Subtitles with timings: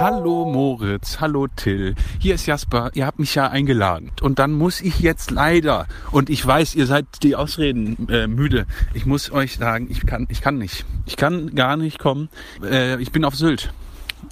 [0.00, 1.96] Hallo Moritz, hallo Till.
[2.20, 2.92] Hier ist Jasper.
[2.94, 4.12] Ihr habt mich ja eingeladen.
[4.20, 8.66] Und dann muss ich jetzt leider, und ich weiß, ihr seid die Ausreden äh, müde.
[8.94, 10.86] Ich muss euch sagen, ich kann, ich kann nicht.
[11.04, 12.28] Ich kann gar nicht kommen.
[12.62, 13.72] Äh, ich bin auf Sylt.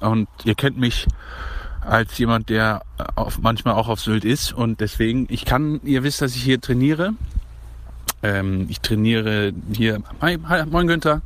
[0.00, 1.08] Und ihr kennt mich
[1.80, 2.83] als jemand, der
[3.17, 4.53] auf, manchmal auch auf Sylt ist.
[4.53, 7.14] Und deswegen, ich kann, ihr wisst, dass ich hier trainiere.
[8.22, 11.22] Ähm, ich trainiere hier, hi, hi, moin Günther,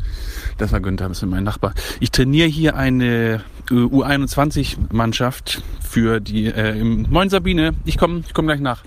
[0.59, 1.75] das war Günther, das ist mein Nachbar.
[2.01, 8.47] Ich trainiere hier eine U21-Mannschaft für die, äh, im, moin Sabine, ich komme ich komm
[8.47, 8.83] gleich nach.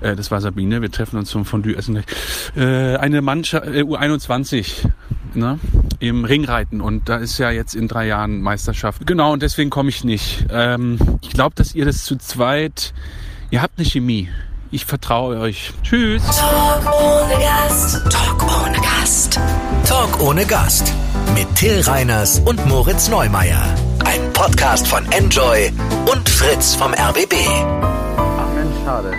[0.00, 2.06] Äh, das war Sabine, wir treffen uns zum Fondue essen gleich.
[2.56, 4.88] Äh, eine Mannschaft, äh, U21,
[5.34, 5.58] ne,
[5.98, 9.06] im Ringreiten und da ist ja jetzt in drei Jahren Meisterschaft.
[9.06, 10.46] Genau, und deswegen komme ich nicht.
[10.50, 12.92] Ähm, ich glaube, dass ihr das zu zweit,
[13.50, 14.28] ihr habt eine Chemie.
[14.72, 15.72] Ich vertraue euch.
[15.82, 16.22] Tschüss.
[16.24, 18.08] Talk ohne Gast.
[18.08, 19.40] Talk ohne Gast.
[19.84, 20.94] Talk ohne Gast.
[21.34, 23.60] Mit Till Reiners und Moritz Neumeier.
[24.04, 25.72] Ein Podcast von Enjoy
[26.12, 27.34] und Fritz vom RBB.
[27.82, 29.12] Ach Mensch, schade.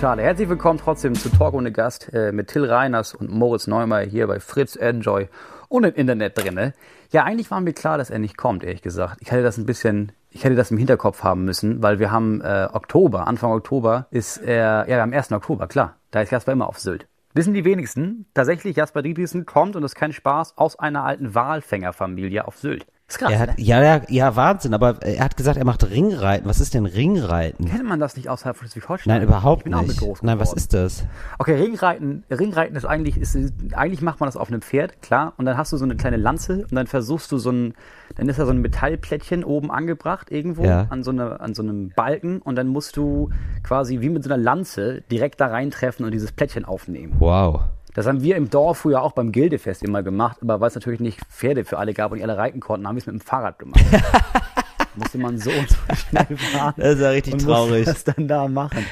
[0.00, 0.22] Schade.
[0.22, 4.26] Herzlich willkommen trotzdem zu Talk ohne Gast äh, mit Till Reiners und Moritz Neumeier hier
[4.26, 5.28] bei Fritz Enjoy
[5.68, 6.72] und im Internet drinne.
[7.12, 9.18] Ja, eigentlich war mir klar, dass er nicht kommt, ehrlich gesagt.
[9.20, 12.40] Ich hatte das ein bisschen, ich hätte das im Hinterkopf haben müssen, weil wir haben
[12.40, 15.30] äh, Oktober, Anfang Oktober ist er, ja, am 1.
[15.32, 15.96] Oktober, klar.
[16.10, 17.06] Da ist Jasper immer auf Sylt.
[17.34, 21.34] Wissen die wenigsten, tatsächlich Jasper Dietrichsen kommt, und das ist kein Spaß, aus einer alten
[21.34, 22.86] Walfängerfamilie auf Sylt.
[23.06, 23.54] Ist krass, Er hat, ne?
[23.58, 26.48] ja, ja, ja, Wahnsinn, aber er hat gesagt, er macht Ringreiten.
[26.48, 27.66] Was ist denn Ringreiten?
[27.66, 29.12] Kennt man das nicht außerhalb von Schleswig-Holstein?
[29.12, 30.00] Nein, überhaupt ich bin Auch mit nicht.
[30.00, 31.04] groß Nein, was ist das?
[31.38, 33.36] Okay, Ringreiten, Ringreiten ist eigentlich, ist,
[33.74, 36.16] eigentlich macht man das auf einem Pferd, klar, und dann hast du so eine kleine
[36.16, 37.74] Lanze und dann versuchst du so ein,
[38.16, 40.86] dann ist da so ein Metallplättchen oben angebracht irgendwo Ja.
[40.88, 43.28] an so eine, an so einem Balken und dann musst du
[43.62, 47.16] quasi wie mit so einer Lanze direkt da reintreffen und dieses Plättchen aufnehmen.
[47.18, 47.64] Wow.
[47.94, 51.00] Das haben wir im Dorf früher auch beim Gildefest immer gemacht, aber weil es natürlich
[51.00, 53.20] nicht Pferde für alle gab und die alle reiten konnten, haben wir es mit dem
[53.20, 53.80] Fahrrad gemacht.
[54.96, 56.74] musste man so und so schnell fahren.
[56.76, 57.84] Das ist ja richtig und traurig.
[57.84, 58.84] Das dann da machen.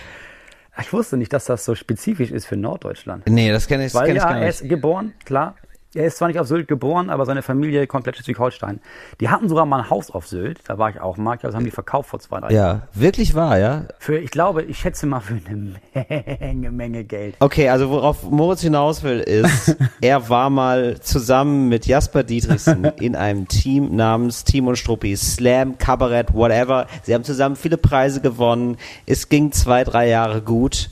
[0.81, 3.27] Ich wusste nicht, dass das so spezifisch ist für Norddeutschland.
[3.29, 4.63] Nee, das kenne ich, das Weil kenn ich ja, gar er nicht.
[4.63, 5.57] ist geboren, klar.
[5.95, 8.81] Er ist zwar nicht auf Sylt geboren, aber seine Familie komplett Schleswig-Holstein.
[9.21, 11.35] Die hatten sogar mal ein Haus auf Sylt, da war ich auch mal.
[11.35, 12.81] Ich glaube, das haben die verkauft vor zwei, drei Jahren.
[12.81, 13.85] Ja, wirklich wahr, ja?
[13.99, 15.75] Für, ich glaube, ich schätze mal für eine
[16.41, 17.37] Menge, Menge Geld.
[17.41, 23.15] Okay, also worauf Moritz hinaus will, ist, er war mal zusammen mit Jasper Dietrichsen in
[23.15, 26.87] einem Team namens Team und Struppi, Slam, Kabarett, whatever.
[27.03, 28.79] Sie haben zusammen viele Preise gewonnen.
[29.05, 30.89] Es ging zwei, drei Jahre gut.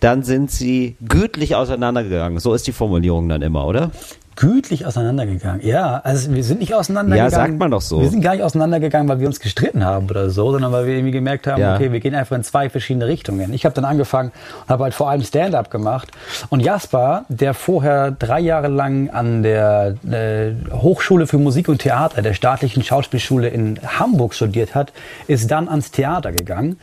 [0.00, 2.38] Dann sind sie gütlich auseinandergegangen.
[2.38, 3.90] So ist die Formulierung dann immer, oder?
[4.36, 5.64] Gütlich auseinandergegangen.
[5.64, 7.32] Ja, also wir sind nicht auseinandergegangen.
[7.32, 8.00] Ja, sagt man doch so.
[8.00, 10.94] Wir sind gar nicht auseinandergegangen, weil wir uns gestritten haben oder so, sondern weil wir
[10.94, 11.74] irgendwie gemerkt haben, Ja.
[11.76, 13.52] okay, wir gehen einfach in zwei verschiedene Richtungen.
[13.52, 16.08] Ich habe dann angefangen und habe halt vor allem Stand-up gemacht.
[16.50, 22.22] Und Jasper, der vorher drei Jahre lang an der äh, Hochschule für Musik und Theater
[22.22, 24.92] der staatlichen Schauspielschule in Hamburg studiert hat,
[25.26, 26.78] ist dann ans Theater gegangen,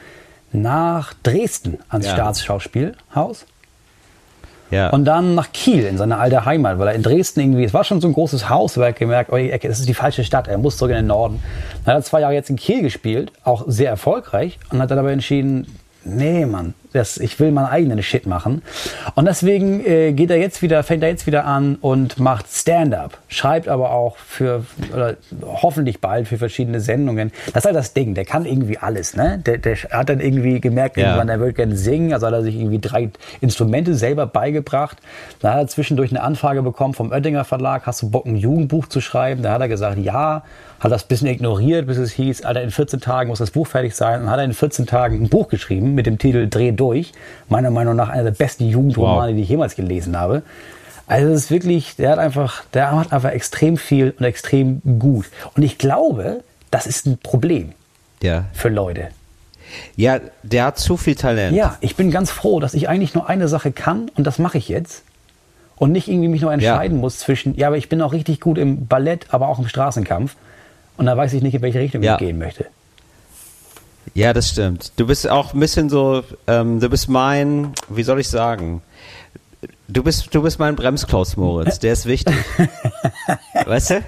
[0.53, 2.13] nach Dresden ans Ja.
[2.13, 3.45] Staatsschauspielhaus.
[4.71, 4.89] Ja.
[4.89, 7.83] Und dann nach Kiel in seine alte Heimat, weil er in Dresden irgendwie, es war
[7.83, 10.57] schon so ein großes Haus, aber er gemerkt, oh, das ist die falsche Stadt, er
[10.57, 11.43] muss zurück in den Norden.
[11.85, 14.99] Dann hat er zwei Jahre jetzt in Kiel gespielt, auch sehr erfolgreich, und hat dann
[14.99, 15.67] aber entschieden,
[16.03, 18.61] nee, Mann, das, ich will meinen eigenen Shit machen.
[19.15, 23.17] Und deswegen äh, geht er jetzt wieder, fängt er jetzt wieder an und macht Stand-up,
[23.27, 27.31] schreibt aber auch für, oder hoffentlich bald für verschiedene Sendungen.
[27.53, 29.41] Das ist halt das Ding, der kann irgendwie alles, ne?
[29.45, 31.07] Der, der hat dann irgendwie gemerkt, Ja.
[31.07, 33.09] irgendwann, er würde gerne singen, also hat er sich irgendwie drei
[33.39, 34.97] Instrumente selber beigebracht.
[35.39, 38.87] Da hat er zwischendurch eine Anfrage bekommen vom Oettinger Verlag, hast du Bock, ein Jugendbuch
[38.87, 39.43] zu schreiben?
[39.43, 40.43] Da hat er gesagt, ja,
[40.81, 43.67] hat das ein bisschen ignoriert, bis es hieß, Alter, in 14 Tagen muss das Buch
[43.67, 44.23] fertig sein.
[44.23, 47.13] Und hat er in 14 Tagen ein Buch geschrieben mit dem Titel Dreh durch.
[47.49, 49.35] Meiner Meinung nach einer der besten Jugendromane, Wow.
[49.35, 50.41] die ich jemals gelesen habe.
[51.05, 55.25] Also es ist wirklich, der hat einfach, der macht einfach extrem viel und extrem gut.
[55.55, 57.73] Und ich glaube, das ist ein Problem
[58.23, 58.45] ja.
[58.53, 59.09] für Leute.
[59.95, 61.55] Ja, der hat zu viel Talent.
[61.55, 64.57] Ja, ich bin ganz froh, dass ich eigentlich nur eine Sache kann und das mache
[64.57, 65.03] ich jetzt.
[65.75, 68.57] Und nicht irgendwie mich nur entscheiden muss zwischen, ja, aber ich bin auch richtig gut
[68.57, 70.35] im Ballett, aber auch im Straßenkampf.
[71.01, 72.13] Und da weiß ich nicht, in welche Richtung Ja.
[72.13, 72.67] ich gehen möchte.
[74.13, 74.91] Ja, das stimmt.
[74.97, 78.83] Du bist auch ein bisschen so, ähm, du bist mein, wie soll ich sagen?
[79.87, 81.79] Du bist, du bist mein Bremsklaus, Moritz.
[81.79, 82.35] Der ist wichtig.
[83.65, 84.03] weißt du?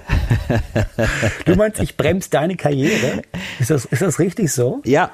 [1.46, 3.22] Du meinst, ich bremse deine Karriere?
[3.58, 4.80] Ist das, ist das richtig so?
[4.84, 5.10] Ja.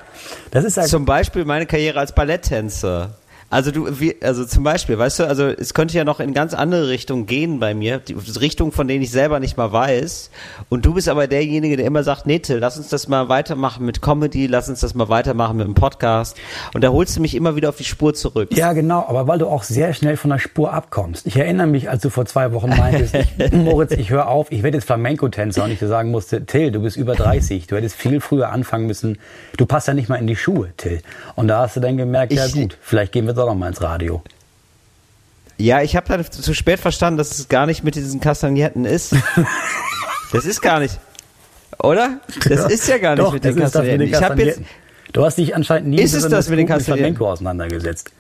[0.51, 3.15] Das ist halt, Zum Beispiel meine Karriere als Balletttänzer.
[3.51, 6.55] Also du, wie, also zum Beispiel, weißt du, also es könnte ja noch in ganz
[6.55, 10.31] andere Richtungen gehen bei mir, die Richtungen, von denen ich selber nicht mal weiß.
[10.69, 13.85] Und du bist aber derjenige, der immer sagt, nee, Till, lass uns das mal weitermachen
[13.85, 16.37] mit Comedy, lass uns das mal weitermachen mit dem Podcast.
[16.75, 18.51] Und da holst du mich immer wieder auf die Spur zurück.
[18.57, 21.27] Ja, genau, aber weil du auch sehr schnell von der Spur abkommst.
[21.27, 24.63] Ich erinnere mich, als du vor zwei Wochen meintest, ich, Moritz, ich höre auf, ich
[24.63, 27.97] werde jetzt Flamenco-Tänzer und ich dir sagen musste, Till, du bist über 30, du hättest
[27.97, 29.19] viel früher anfangen müssen.
[29.57, 31.01] Du passt ja nicht mal in die Schuhe, Till.
[31.35, 33.69] Und da hast du dann gemerkt, ja Ich- gut, vielleicht gehen wir doch noch mal
[33.69, 34.23] ins Radio.
[35.57, 39.15] Ja, ich habe dann zu spät verstanden, dass es gar nicht mit diesen Kastagnetten ist.
[40.33, 40.99] das ist gar nicht.
[41.79, 42.21] Oder?
[42.49, 43.99] Das ist ja gar nicht Doch, mit den das mit Kastagnetten.
[44.01, 44.91] den Ich habe jetzt Kastagnetten.
[45.13, 47.17] Du hast dich anscheinend nie Ist es das mit den Kastagnetten?
[47.17, 48.13] Flamenco auseinandergesetzt.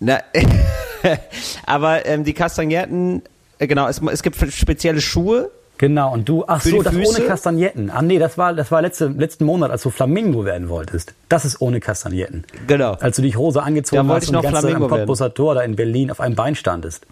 [0.00, 0.20] Na,
[1.66, 3.22] aber ähm, die Kastagnetten,
[3.58, 5.50] äh, genau, es, es gibt spezielle Schuhe.
[5.78, 7.18] Genau, und du, ach so, die das Füße?
[7.18, 7.90] ohne Kastagnetten.
[7.90, 11.14] Ah nee, das war, das war letzte, letzten Monat, als du Flamingo werden wolltest.
[11.28, 12.44] Das ist ohne Kastagnetten.
[12.66, 12.92] Genau.
[12.92, 14.96] Als du dich Hose angezogen hast ich und noch die ganze Zeit am Flamingo.
[14.96, 17.06] Cottbusser Tor da in Berlin auf einem Bein standest.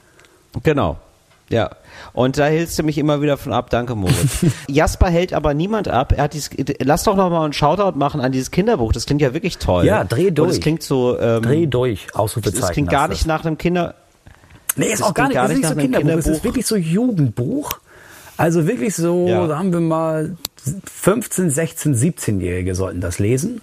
[0.63, 0.97] Genau.
[1.51, 1.71] Ja.
[2.15, 3.69] Und da hältst du mich immer wieder von ab.
[3.69, 4.47] Danke, Moritz.
[4.69, 6.15] Jasper hält aber niemand ab.
[6.17, 6.49] Er hat dieses,
[6.83, 8.93] lass doch noch mal einen Shoutout machen an dieses Kinderbuch.
[8.93, 9.85] Das klingt ja wirklich toll.
[9.85, 10.51] Ja, dreh Und durch.
[10.53, 12.65] es klingt so, ähm, Dreh durch, Ausrufezeichen.
[12.65, 13.95] es klingt gar nicht nach einem Kinder,
[14.77, 16.19] Nee, ist das auch gar nicht, gar das ist nicht nicht so nach einem Kinderbuch,
[16.19, 16.45] es ist Kinderbuch.
[16.45, 17.79] wirklich so Jugendbuch.
[18.37, 19.47] Also wirklich so, Ja.
[19.47, 20.37] sagen wir mal,
[20.93, 23.61] 15, 16, 17-Jährige sollten das lesen.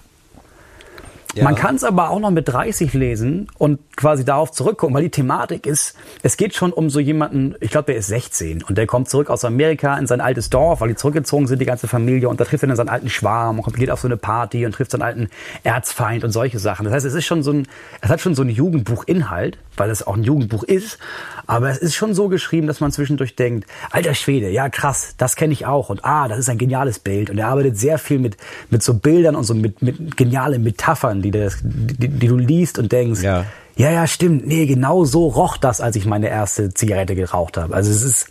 [1.34, 1.44] Ja.
[1.44, 5.10] Man kann es aber auch noch mit 30 lesen und quasi darauf zurückgucken, weil die
[5.10, 8.86] Thematik ist, es geht schon um so jemanden, ich glaube, der ist 16 und der
[8.86, 12.28] kommt zurück aus Amerika in sein altes Dorf, weil die zurückgezogen sind, die ganze Familie,
[12.28, 14.66] und da trifft er dann seinen alten Schwarm und kommt, geht auf so eine Party
[14.66, 15.30] und trifft seinen alten
[15.62, 16.84] Erzfeind und solche Sachen.
[16.84, 17.66] Das heißt, es ist schon so ein,
[18.02, 20.98] es hat schon so einen Jugendbuchinhalt, weil es auch ein Jugendbuch ist,
[21.46, 25.36] aber es ist schon so geschrieben, dass man zwischendurch denkt, alter Schwede, ja krass, das
[25.36, 28.18] kenne ich auch und ah, das ist ein geniales Bild und er arbeitet sehr viel
[28.18, 28.36] mit,
[28.68, 32.78] mit so Bildern und so mit, mit genialen Metaphern, die, das, die, die du liest
[32.78, 33.46] und denkst, Ja.
[33.76, 37.74] ja, ja, stimmt, nee, genau so roch das, als ich meine erste Zigarette geraucht habe.
[37.74, 38.28] Also es ist,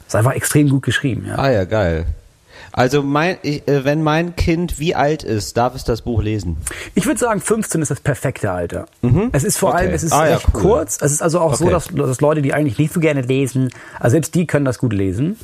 [0.00, 1.36] es ist einfach extrem gut geschrieben, ja.
[1.38, 2.06] Ah ja, geil.
[2.72, 6.58] Also mein, ich, äh, wenn mein Kind wie alt ist, darf es das Buch lesen.
[6.94, 8.86] Ich würde sagen, 15 ist das perfekte Alter.
[9.32, 9.78] Es ist vor Okay.
[9.78, 10.60] allem, es ist Ah, ja, recht cool.
[10.60, 10.98] kurz.
[11.00, 11.72] Es ist also auch so, Okay.
[11.72, 14.92] dass, dass Leute, die eigentlich nicht so gerne lesen, also selbst die können das gut
[14.92, 15.38] lesen.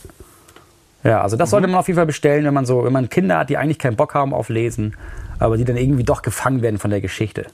[1.05, 1.73] Ja, also das sollte Mhm.
[1.73, 3.97] man auf jeden Fall bestellen, wenn man so, wenn man Kinder hat, die eigentlich keinen
[3.97, 4.97] Bock haben auf Lesen,
[5.39, 7.47] aber die dann irgendwie doch gefangen werden von der Geschichte.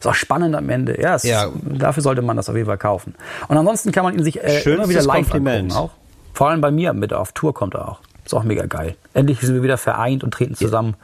[0.00, 1.00] Ist auch spannend am Ende.
[1.00, 1.48] Ja, Ja.
[1.62, 3.14] dafür sollte man das auf jeden Fall kaufen.
[3.48, 5.72] Und ansonsten kann man ihn sich äh, immer wieder live Kompliment.
[5.72, 5.90] angucken auch.
[6.34, 8.00] Vor allem bei mir mit auf Tour kommt er auch.
[8.24, 8.94] Ist auch mega geil.
[9.12, 10.94] Endlich sind wir wieder vereint und treten zusammen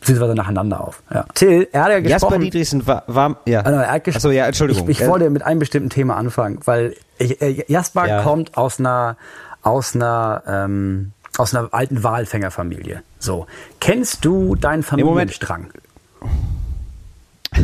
[0.00, 1.02] beziehungsweise nacheinander auf.
[1.12, 1.24] Ja.
[1.34, 2.40] Till, er hat ja Jasper gesprochen.
[2.40, 3.60] Dietrichsen war, war ja.
[3.62, 4.88] Also, er hat ges- Achso, ja, Entschuldigung.
[4.88, 8.22] Ich, ich wollte mit einem bestimmten Thema anfangen, weil ich, äh, Jasper Ja.
[8.22, 9.16] kommt aus einer
[9.62, 13.02] aus einer ähm, aus einer alten Walfängerfamilie.
[13.18, 13.46] So,
[13.80, 14.82] kennst du deinen.
[14.82, 15.68] Familienstrang?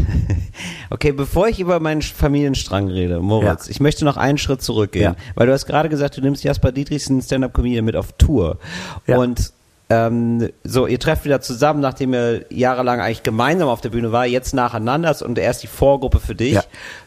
[0.90, 3.70] Okay, bevor ich über meinen Familienstrang rede, Moritz, Ja.
[3.70, 5.16] ich möchte noch einen Schritt zurückgehen, Ja.
[5.34, 8.58] weil du hast gerade gesagt, du nimmst Jasper Dietrichsen Stand-Up-Comedian mit auf Tour.
[9.06, 9.18] Ja.
[9.18, 9.52] Und
[9.90, 14.24] ähm, so, ihr trefft wieder zusammen, nachdem ihr jahrelang eigentlich gemeinsam auf der Bühne war,
[14.26, 16.58] jetzt nacheinander und er ist die Vorgruppe für dich,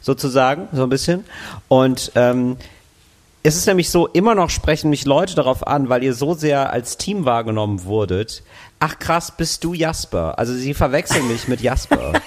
[0.01, 1.23] sozusagen, so ein bisschen.
[1.69, 2.57] Und ähm,
[3.47, 6.71] es ist nämlich so, immer noch sprechen mich Leute darauf an, weil ihr so sehr
[6.71, 8.43] als Team wahrgenommen wurdet.
[8.79, 10.37] Ach krass, bist du Jasper?
[10.37, 12.13] Also sie verwechseln mich mit Jasper.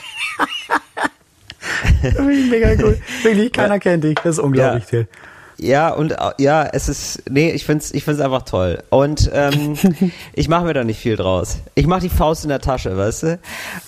[2.50, 2.98] Mega cool.
[3.22, 4.14] Wirklich, keiner kennt dich.
[4.16, 4.88] Das ist unglaublich, Ja.
[4.88, 5.08] Till.
[5.62, 8.82] Ja, und äh, ja, es ist, nee, ich find's, ich find's einfach toll.
[8.88, 9.76] Und ähm,
[10.32, 11.58] ich mache mir da nicht viel draus.
[11.74, 13.38] Ich mache die Faust in der Tasche, weißt du?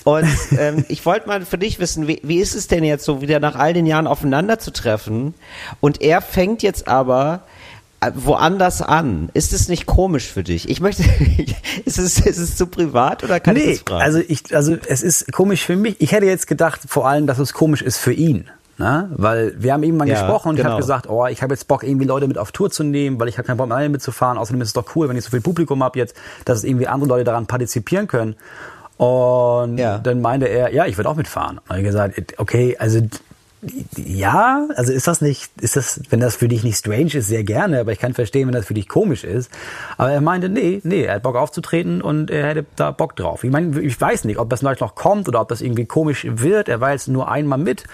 [0.05, 0.29] Und
[0.59, 3.41] ähm, ich wollte mal für dich wissen, wie, wie ist es denn jetzt so, wieder
[3.41, 5.33] nach all den Jahren aufeinander zu treffen?
[5.81, 7.45] Und er fängt jetzt aber
[8.01, 9.31] äh, woanders an.
[9.33, 10.69] Ist es nicht komisch für dich?
[10.69, 11.05] Ich möchte,
[11.87, 14.03] ist es, ist es zu privat oder kann ich Nee, das fragen?
[14.03, 15.97] also ich, also es ist komisch für mich.
[16.01, 18.51] Ich hätte jetzt gedacht, vor allem, dass es komisch ist für ihn.
[18.83, 19.09] Ne?
[19.15, 20.73] Weil wir haben eben mal Ja, gesprochen und ich genau.
[20.73, 23.29] habe gesagt, oh, ich habe jetzt Bock, irgendwie Leute mit auf Tour zu nehmen, weil
[23.29, 24.39] ich habe keinen Bock, alleine mitzufahren.
[24.39, 27.09] Außerdem ist es doch cool, wenn ich so viel Publikum habe jetzt, dass irgendwie andere
[27.09, 28.35] Leute daran partizipieren können.
[28.97, 29.99] Und Ja.
[29.99, 31.61] dann meinte er, ja, ich würde auch mitfahren.
[31.69, 33.01] Und ich gesagt, okay, also
[33.97, 37.45] ja, also ist das nicht, ist das, wenn das für dich nicht strange ist, sehr
[37.45, 39.49] gerne, aber ich kann verstehen, wenn das für dich komisch ist.
[39.97, 43.45] Aber er meinte, nee, nee, er hat Bock aufzutreten und er hätte da Bock drauf.
[43.45, 46.27] Ich meine, ich weiß nicht, ob das vielleicht noch kommt oder ob das irgendwie komisch
[46.29, 46.69] wird.
[46.69, 47.85] Er war jetzt nur einmal mit,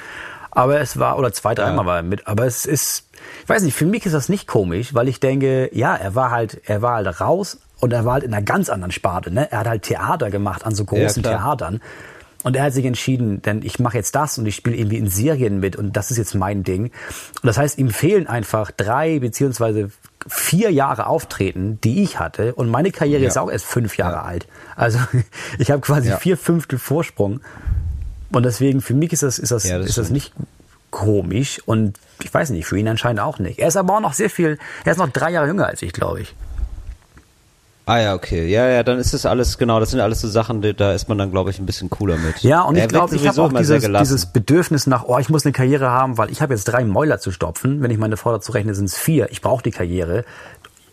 [0.59, 3.09] aber es war, oder zwei, dreimal war er mit, aber es ist,
[3.43, 6.31] ich weiß nicht, für mich ist das nicht komisch, weil ich denke, ja, er war
[6.31, 9.51] halt, er war halt raus und er war halt in einer ganz anderen Sparte, ne?
[9.51, 11.39] Er hat halt Theater gemacht an so großen klar.
[11.39, 11.81] Theatern.
[12.45, 15.09] Und er hat sich entschieden, denn ich mache jetzt das und ich spiele irgendwie in
[15.11, 16.85] Serien mit und das ist jetzt mein Ding.
[16.85, 16.93] Und
[17.45, 19.91] das heißt, ihm fehlen einfach drei beziehungsweise
[20.29, 22.55] vier Jahre Auftreten, die ich hatte.
[22.55, 23.29] Und meine Karriere Ja.
[23.29, 24.47] ist auch erst fünf Jahre alt.
[24.77, 25.01] Also
[25.59, 26.17] ich habe quasi Ja.
[26.19, 27.41] vier Fünftel Vorsprung.
[28.31, 30.33] Und deswegen, für mich ist das, ist das, Ja, das ist das nicht
[30.91, 33.59] komisch und ich weiß nicht, für ihn anscheinend auch nicht.
[33.59, 35.93] Er ist aber auch noch sehr viel, er ist noch drei Jahre jünger als ich,
[35.93, 36.35] glaube ich.
[37.89, 38.47] Ah ja, okay.
[38.49, 41.09] Ja, ja, dann ist das alles, genau, das sind alles so Sachen, die, da ist
[41.09, 42.41] man dann, glaube ich, ein bisschen cooler mit.
[42.43, 45.47] Ja, und Er ich glaube, ich habe auch dieses, dieses Bedürfnis nach, oh, ich muss
[45.47, 47.81] eine Karriere haben, weil ich habe jetzt drei Mäuler zu stopfen.
[47.81, 49.31] Wenn ich meine Frau dazu rechne, sind es vier.
[49.31, 50.27] Ich brauche die Karriere.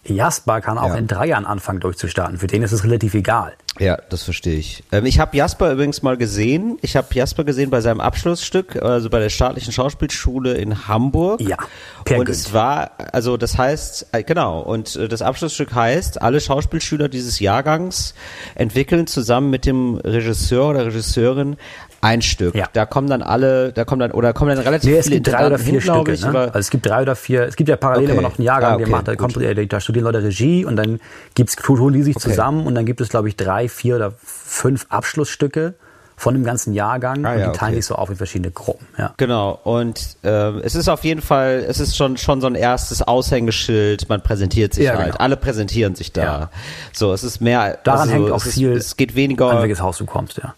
[0.05, 0.95] Jasper kann auch Ja.
[0.95, 2.37] in drei Jahren anfangen durchzustarten.
[2.37, 3.53] Für den ist es relativ egal.
[3.77, 4.83] Ja, das verstehe ich.
[4.93, 6.77] Ähm, ich habe Jasper übrigens mal gesehen.
[6.81, 11.41] Ich habe Jasper gesehen bei seinem Abschlussstück, also bei der staatlichen Schauspielschule in Hamburg.
[11.41, 11.57] Ja,
[12.05, 12.37] Per Und Günd.
[12.37, 17.39] es war, also das heißt, äh, genau, und äh, das Abschlussstück heißt, alle Schauspielschüler dieses
[17.41, 18.13] Jahrgangs
[18.55, 21.57] entwickeln zusammen mit dem Regisseur oder Regisseurin
[22.05, 22.55] ein Stück.
[22.55, 22.67] Ja.
[22.73, 25.27] Da kommen dann alle, da kommen dann, oder kommen dann relativ Nee, es viele gibt
[25.35, 26.13] drei oder vier hin, Stücke.
[26.13, 26.39] ich, ne?
[26.39, 27.43] Also es gibt drei oder vier.
[27.43, 28.13] Es gibt ja parallel Okay.
[28.13, 30.63] immer noch einen Jahrgang, Ah, der okay, macht, da, kommt, äh, da studieren Leute Regie
[30.65, 30.99] und dann
[31.33, 32.29] gibt's tun die sich Okay.
[32.29, 35.73] zusammen und dann gibt es, glaube ich, drei, vier oder fünf Abschlussstücke
[36.17, 37.81] von dem ganzen Jahrgang Ah, und ja, die teilen okay.
[37.81, 38.87] sich so auf in verschiedene Gruppen.
[38.97, 39.13] Ja.
[39.17, 43.01] Genau, und ähm, es ist auf jeden Fall, es ist schon, schon so ein erstes
[43.01, 45.17] Aushängeschild, man präsentiert sich Ja, halt, genau.
[45.17, 46.23] alle präsentieren sich da.
[46.23, 46.49] Ja.
[46.93, 49.61] So, es ist mehr, Daran also, hängt auch es ist, viel, es geht weniger, an
[49.61, 50.53] welches Haus du kommst, ja.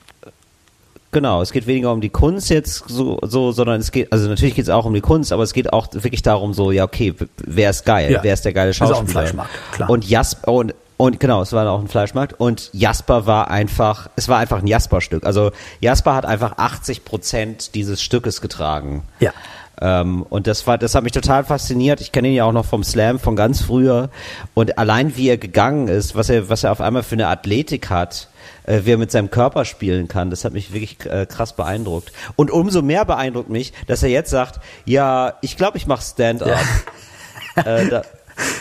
[1.11, 4.55] Genau, es geht weniger um die Kunst jetzt so, so sondern es geht, also natürlich
[4.55, 7.13] geht es auch um die Kunst, aber es geht auch wirklich darum so, ja okay,
[7.37, 8.23] wer ist geil, Ja.
[8.23, 9.11] wer ist der geile Ist auch ein Schauspieler?
[9.11, 9.89] Fleischmarkt, klar.
[9.89, 14.27] Und Jasper, und, und genau, es war auch ein Fleischmarkt und Jasper war einfach, es
[14.29, 15.25] war einfach ein Jasper-Stück.
[15.25, 19.03] Also Jasper hat einfach 80 Prozent dieses Stückes getragen.
[19.19, 19.31] Ja.
[19.79, 22.01] Ähm, und das war, das hat mich total fasziniert.
[22.01, 24.09] Ich kenne ihn ja auch noch vom Slam von ganz früher.
[24.55, 27.91] Und allein wie er gegangen ist, was er, was er auf einmal für eine Athletik
[27.91, 28.27] hat,
[28.67, 32.11] äh, wie er mit seinem Körper spielen kann, das hat mich wirklich äh, krass beeindruckt.
[32.35, 36.59] Und umso mehr beeindruckt mich, dass er jetzt sagt, ja, ich glaube, ich mache Stand-up.
[37.55, 38.03] äh, da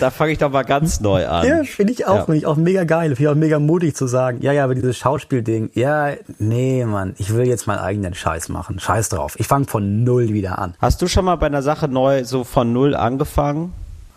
[0.01, 1.47] da fange ich doch mal ganz neu an.
[1.47, 2.25] Ja, finde ich auch, Ja.
[2.25, 3.09] finde ich auch mega geil.
[3.15, 7.15] Finde ich auch mega mutig zu sagen, ja, ja, aber dieses Schauspielding, ja, nee, Mann,
[7.19, 8.81] ich will jetzt meinen eigenen Scheiß machen.
[8.81, 9.35] Scheiß drauf.
[9.39, 10.75] Ich fange von null wieder an.
[10.81, 13.75] Hast du schon mal bei einer Sache neu so von null angefangen?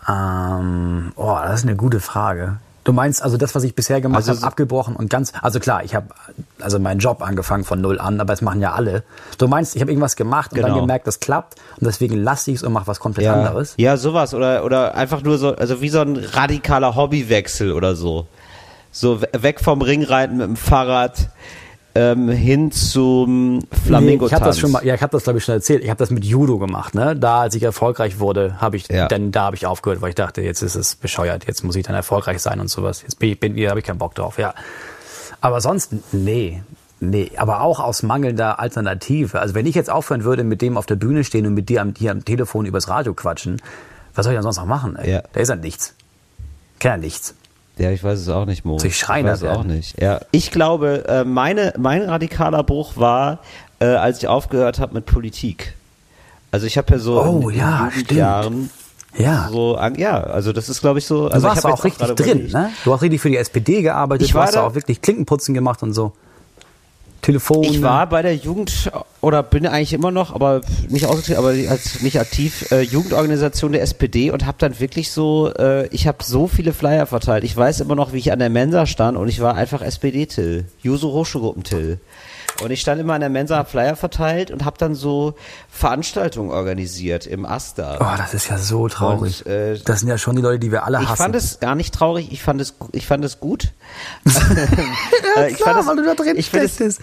[0.08, 2.56] Ähm, oh, das ist eine gute Frage.
[2.82, 5.84] Du meinst also das, was ich bisher gemacht Also habe, abgebrochen und ganz, also klar,
[5.84, 6.06] ich habe
[6.60, 9.02] also meinen Job angefangen von null an, aber das machen ja alle.
[9.36, 10.80] Du meinst, ich habe irgendwas gemacht und dann Genau.
[10.80, 13.74] gemerkt, das klappt und deswegen lasse ich es und mache was komplett anderes.
[13.76, 18.26] Ja, sowas oder oder einfach nur so, also wie so ein radikaler Hobbywechsel oder so.
[18.92, 21.28] So we- weg vom Ringreiten mit dem Fahrrad
[21.94, 24.24] ähm, hin zum Flamingo.
[24.24, 25.82] Nee, ich habe das schon mal, ja, ich habe das glaube ich schon erzählt.
[25.82, 27.16] Ich habe das mit Judo gemacht, ne?
[27.16, 29.08] Da, als ich erfolgreich wurde, habe ich, Ja.
[29.08, 31.84] dann da habe ich aufgehört, weil ich dachte, jetzt ist es bescheuert, jetzt muss ich
[31.84, 33.02] dann erfolgreich sein und sowas.
[33.02, 34.54] Jetzt bin ich, bin, hier habe ich keinen Bock drauf, ja.
[35.40, 36.62] Aber sonst, nee,
[37.00, 37.30] nee.
[37.36, 39.40] Aber auch aus mangelnder Alternative.
[39.40, 41.80] Also wenn ich jetzt aufhören würde, mit dem auf der Bühne stehen und mit dir
[41.82, 43.60] am, hier am Telefon übers Radio quatschen,
[44.14, 44.96] was soll ich denn sonst noch machen?
[44.96, 45.12] Ey?
[45.12, 45.22] Ja.
[45.32, 45.94] Da ist ja nichts.
[46.78, 47.34] Kann ja nichts.
[47.80, 48.78] Ja, ich weiß es auch nicht, Mo.
[48.78, 50.00] Soll ich schreiner weiß es auch nicht.
[50.00, 53.38] Ja, ich glaube, äh, meine mein radikaler Bruch war,
[53.80, 55.74] äh, als ich aufgehört habe mit Politik.
[56.50, 58.70] Also ich habe ja so Oh, in, ja, Jugendjahren
[59.16, 59.48] Ja.
[59.50, 61.28] so ja, also das ist glaube ich so.
[61.28, 62.70] Du Also ich warst hab auch richtig gerade drin, ne?
[62.84, 65.82] Du hast richtig für die SPD gearbeitet, Ich du hast da- auch wirklich Klinkenputzen gemacht
[65.82, 66.12] und so.
[67.22, 67.64] Telefon.
[67.64, 72.00] Ich war bei der Jugend oder bin eigentlich immer noch, aber nicht ausgetreten, aber als
[72.02, 76.46] nicht aktiv äh, Jugendorganisation der SPD und habe dann wirklich so, äh, ich habe so
[76.46, 77.44] viele Flyer verteilt.
[77.44, 80.64] Ich weiß immer noch, wie ich an der Mensa stand und ich war einfach SPD-Till,
[80.82, 81.98] Juso Hochschulgruppen-Till.
[82.62, 85.34] Und ich stand immer an der Mensa, hab Flyer verteilt und habe dann so
[85.70, 87.96] Veranstaltungen organisiert im Asta.
[88.00, 89.44] Oh, das ist ja so traurig.
[89.46, 91.16] Und, äh, das sind ja schon die Leute, die wir alle ich hassen.
[91.16, 93.72] fand es gar nicht traurig, ich fand es, ich fand es gut.
[95.36, 96.98] Äh, ich fand es, weil du da drin ich es,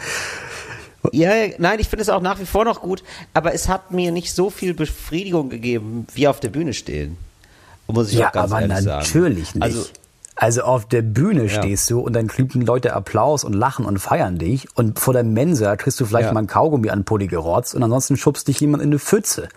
[1.11, 4.11] ja, nein, ich finde es auch nach wie vor noch gut, aber es hat mir
[4.11, 7.17] nicht so viel Befriedigung gegeben, wie auf der Bühne stehen.
[7.87, 8.99] Muss ich Ja, auch ganz aber ehrlich sagen.
[9.05, 9.63] natürlich nicht.
[9.63, 9.85] Also,
[10.39, 11.49] Also auf der Bühne Ja.
[11.49, 15.23] stehst du und dann klüpfen Leute Applaus und lachen und feiern dich und vor der
[15.23, 16.33] Mensa kriegst du vielleicht Ja.
[16.33, 19.49] mal ein Kaugummi an Pulli gerotzt und ansonsten schubst dich jemand in eine Pfütze.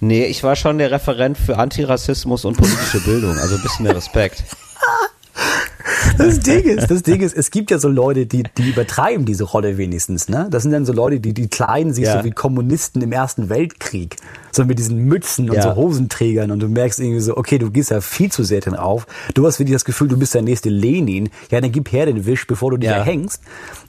[0.00, 3.96] nee, ich war schon der Referent für Antirassismus und politische Bildung, also ein bisschen mehr
[3.96, 4.44] Respekt.
[6.18, 9.44] Das Ding ist, das Ding ist, es gibt ja so Leute, die, die übertreiben diese
[9.44, 10.48] Rolle wenigstens, ne?
[10.50, 12.18] Das sind dann so Leute, die, die kleiden sich Ja.
[12.18, 14.16] so wie Kommunisten im Ersten Weltkrieg.
[14.50, 15.62] So mit diesen Mützen und Ja.
[15.62, 18.74] so Hosenträgern und du merkst irgendwie so, okay, du gehst ja viel zu sehr drin
[18.74, 19.06] auf.
[19.34, 21.28] Du hast wirklich das Gefühl, du bist der nächste Lenin.
[21.50, 22.96] Ja, dann gib her den Wisch, bevor du dich Ja.
[22.96, 23.42] erhängst.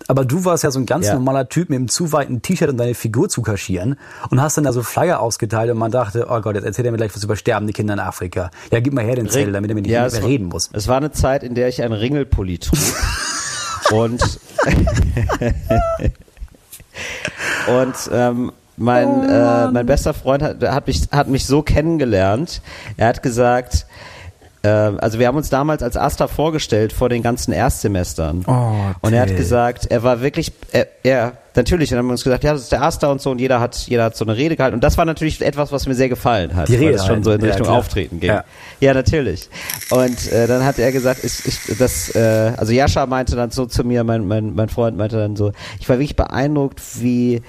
[0.08, 1.14] Aber du warst ja so ein ganz Ja.
[1.14, 3.96] normaler Typ mit einem zu weiten T-Shirt, um deine Figur zu kaschieren
[4.30, 6.92] und hast dann da so Flyer ausgeteilt und man dachte, oh Gott, jetzt erzählt er
[6.92, 8.52] mir gleich was über sterbende Kinder in Afrika.
[8.72, 10.70] Ja, gib mal her den Zettel, damit er mit Ja, nicht es mehr reden muss.
[10.74, 12.80] Es war eine Zeit, in der ich einen Ringelpulli trug.
[13.92, 14.22] und
[17.68, 22.62] und ähm, mein, äh, mein bester Freund hat, hat, mich, hat mich so kennengelernt.
[22.98, 23.86] Er hat gesagt,
[24.68, 28.44] also wir haben uns damals als Asta vorgestellt vor den ganzen Erstsemestern.
[28.46, 32.24] Oh, und er hat gesagt, er war wirklich, er, er natürlich, dann haben wir uns
[32.24, 34.36] gesagt, ja, das ist der Asta und so und jeder hat, jeder hat so eine
[34.36, 36.94] Rede gehalten und das war natürlich etwas, was mir sehr gefallen hat, Die weil Rede
[36.96, 37.78] es schon so in ja, Richtung klar.
[37.78, 38.30] Auftreten ging.
[38.30, 38.44] Ja.
[38.82, 39.50] Ja, natürlich.
[39.92, 43.66] Und äh, dann hat er gesagt, ich, ich, das, äh, also Jascha meinte dann so
[43.66, 47.42] zu mir, mein, mein, mein Freund meinte dann so, ich war wirklich beeindruckt, wie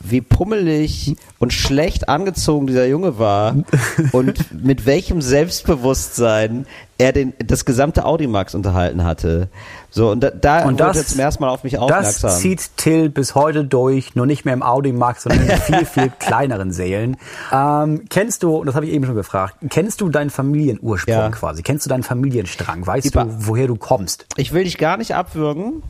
[0.00, 3.56] wie pummelig und schlecht angezogen dieser Junge war
[4.12, 6.66] und mit welchem Selbstbewusstsein
[6.98, 9.48] er den, das gesamte Audimax unterhalten hatte.
[9.90, 12.30] So, und da, da Und wurde das- er zum ersten Mal auf mich Das aufmerksam.
[12.30, 16.72] zieht Till bis heute durch, nur nicht mehr im Audimax, sondern in viel, viel kleineren
[16.72, 17.16] Sälen.
[17.52, 21.28] Ähm, kennst du, das habe ich eben schon gefragt, kennst du deinen Familienursprung Ja.
[21.30, 21.62] quasi?
[21.62, 22.84] Kennst du deinen Familienstrang?
[22.86, 24.26] Weißt Ba- du, woher du kommst?
[24.36, 25.82] Ich will dich gar nicht abwürgen,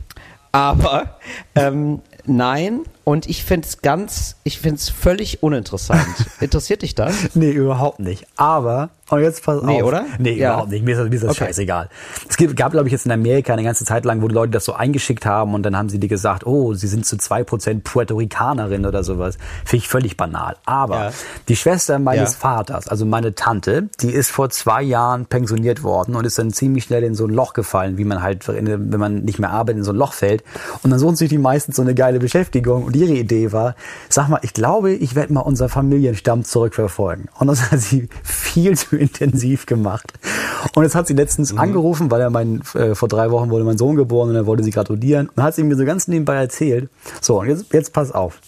[0.51, 1.17] aber
[1.55, 2.81] ähm, nein.
[3.09, 6.05] Und ich finde es ganz, ich finde es völlig uninteressant.
[6.39, 7.15] Interessiert dich das?
[7.33, 8.27] Nee, überhaupt nicht.
[8.35, 9.87] Aber, und jetzt pass Nee, auf.
[9.87, 10.05] oder?
[10.19, 10.49] Nee, Ja.
[10.53, 10.85] überhaupt nicht.
[10.85, 11.45] Mir ist das, mir ist das Okay.
[11.45, 11.89] scheißegal.
[12.29, 14.63] Es gab, glaube ich, jetzt in Amerika eine ganze Zeit lang, wo die Leute das
[14.65, 17.83] so eingeschickt haben und dann haben sie dir gesagt, oh, sie sind zu zwei Prozent
[17.83, 19.39] Puerto Ricanerin oder sowas.
[19.65, 20.57] Finde ich völlig banal.
[20.65, 21.11] Aber Ja.
[21.47, 22.37] die Schwester meines Ja.
[22.37, 26.83] Vaters, also meine Tante, die ist vor zwei Jahren pensioniert worden und ist dann ziemlich
[26.83, 29.83] schnell in so ein Loch gefallen, wie man halt, wenn man nicht mehr arbeitet, in
[29.83, 30.43] so ein Loch fällt.
[30.83, 32.83] Und dann suchen sich die meisten so eine geile Beschäftigung.
[32.83, 33.75] Und ihre Idee war,
[34.09, 37.29] sag mal, ich glaube, ich werde mal unser Familienstamm zurückverfolgen.
[37.39, 40.13] Und das hat sie viel zu intensiv gemacht.
[40.75, 43.77] Und jetzt hat sie letztens angerufen, weil er mein, äh, vor drei Wochen wurde mein
[43.77, 45.29] Sohn geboren und er wollte sie gratulieren.
[45.35, 46.89] Und hat sie mir so ganz nebenbei erzählt.
[47.21, 48.39] So, und jetzt, jetzt pass auf.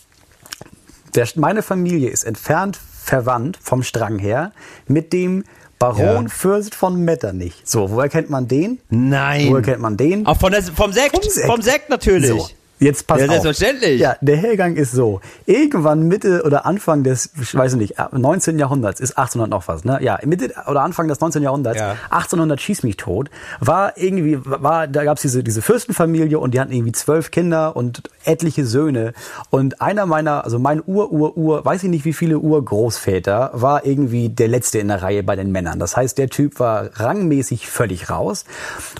[1.15, 4.51] Der, meine Familie ist entfernt verwandt vom Strang her
[4.87, 5.43] mit dem
[5.79, 6.29] Baron Ja.
[6.29, 7.61] Fürst von Metternich.
[7.65, 8.79] So, woher kennt man den?
[8.89, 9.47] Nein.
[9.49, 10.27] Woher kennt man den?
[10.27, 11.15] Auch von der, vom Sekt.
[11.15, 11.47] Vom Sekt.
[11.47, 12.29] Vom Sekt natürlich.
[12.29, 12.49] So,
[12.81, 13.31] jetzt pass Ja, auf.
[13.31, 14.01] selbstverständlich.
[14.01, 15.21] Ja, der Hergang ist so.
[15.45, 18.59] Irgendwann Mitte oder Anfang des, ich weiß nicht, äh, 19.
[18.59, 19.99] Jahrhunderts, ist 1800 noch was, ne?
[20.01, 21.41] Ja, Mitte oder Anfang des 19.
[21.43, 21.95] Jahrhunderts, Ja.
[22.09, 26.71] 1800 schieß mich tot, war irgendwie, war, da gab's diese, diese Fürstenfamilie und die hatten
[26.73, 29.13] irgendwie zwölf Kinder und etliche Söhne.
[29.49, 33.85] Und einer meiner, also mein Ur, Ur, Ur, weiß ich nicht wie viele Urgroßväter, war
[33.85, 35.77] irgendwie der Letzte in der Reihe bei den Männern.
[35.79, 38.45] Das heißt, der Typ war rangmäßig völlig raus.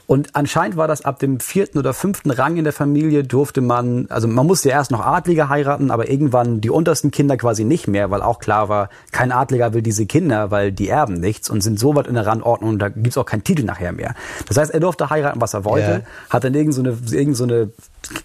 [0.07, 3.70] Und anscheinend war das ab dem vierten oder fünften Rang in der Familie durfte man,
[4.09, 8.11] also man musste erst noch Adlige heiraten, aber irgendwann die untersten Kinder quasi nicht mehr,
[8.11, 11.79] weil auch klar war, kein Adliger will diese Kinder, weil die erben nichts und sind
[11.79, 14.15] so weit in der Randordnung, da gibt's auch keinen Titel nachher mehr.
[14.47, 16.01] Das heißt, er durfte heiraten, was er wollte, Ja.
[16.29, 17.69] hat dann irgend so eine, irgend so eine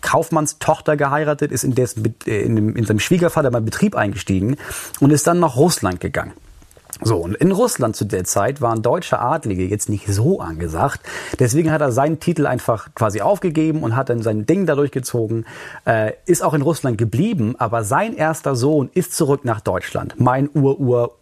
[0.00, 4.56] Kaufmannstochter geheiratet, ist in, dessen, äh, in, dem, in seinem Schwiegervater beim Betrieb eingestiegen
[5.00, 6.32] und ist dann nach Russland gegangen.
[7.02, 11.00] So, und in Russland zu der Zeit waren deutsche Adlige jetzt nicht so angesagt.
[11.38, 15.44] Deswegen hat er seinen Titel einfach quasi aufgegeben und hat dann sein Ding dadurch gezogen,
[15.85, 20.14] äh, ist auch in Russland geblieben, aber sein erster Sohn ist zurück nach Deutschland.
[20.18, 21.14] Mein Ur-Ur,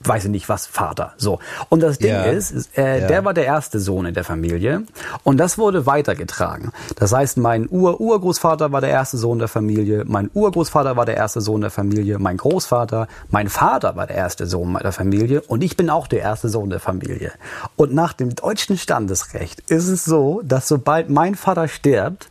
[0.00, 1.14] weiß ich nicht was, Vater.
[1.16, 1.38] So.
[1.68, 2.24] Und das Ding Ja.
[2.24, 3.06] ist, äh, Ja.
[3.06, 4.82] der war der erste Sohn in der Familie
[5.22, 6.72] und das wurde weitergetragen.
[6.96, 11.40] Das heißt, mein Ur-Urgroßvater war der erste Sohn der Familie, mein Urgroßvater war der erste
[11.40, 15.76] Sohn der Familie, mein Großvater, mein Vater war der erste Sohn der Familie und ich
[15.76, 17.32] bin auch der erste Sohn der Familie.
[17.76, 22.28] Und nach dem deutschen Standesrecht ist es so, dass sobald mein Vater stirbt,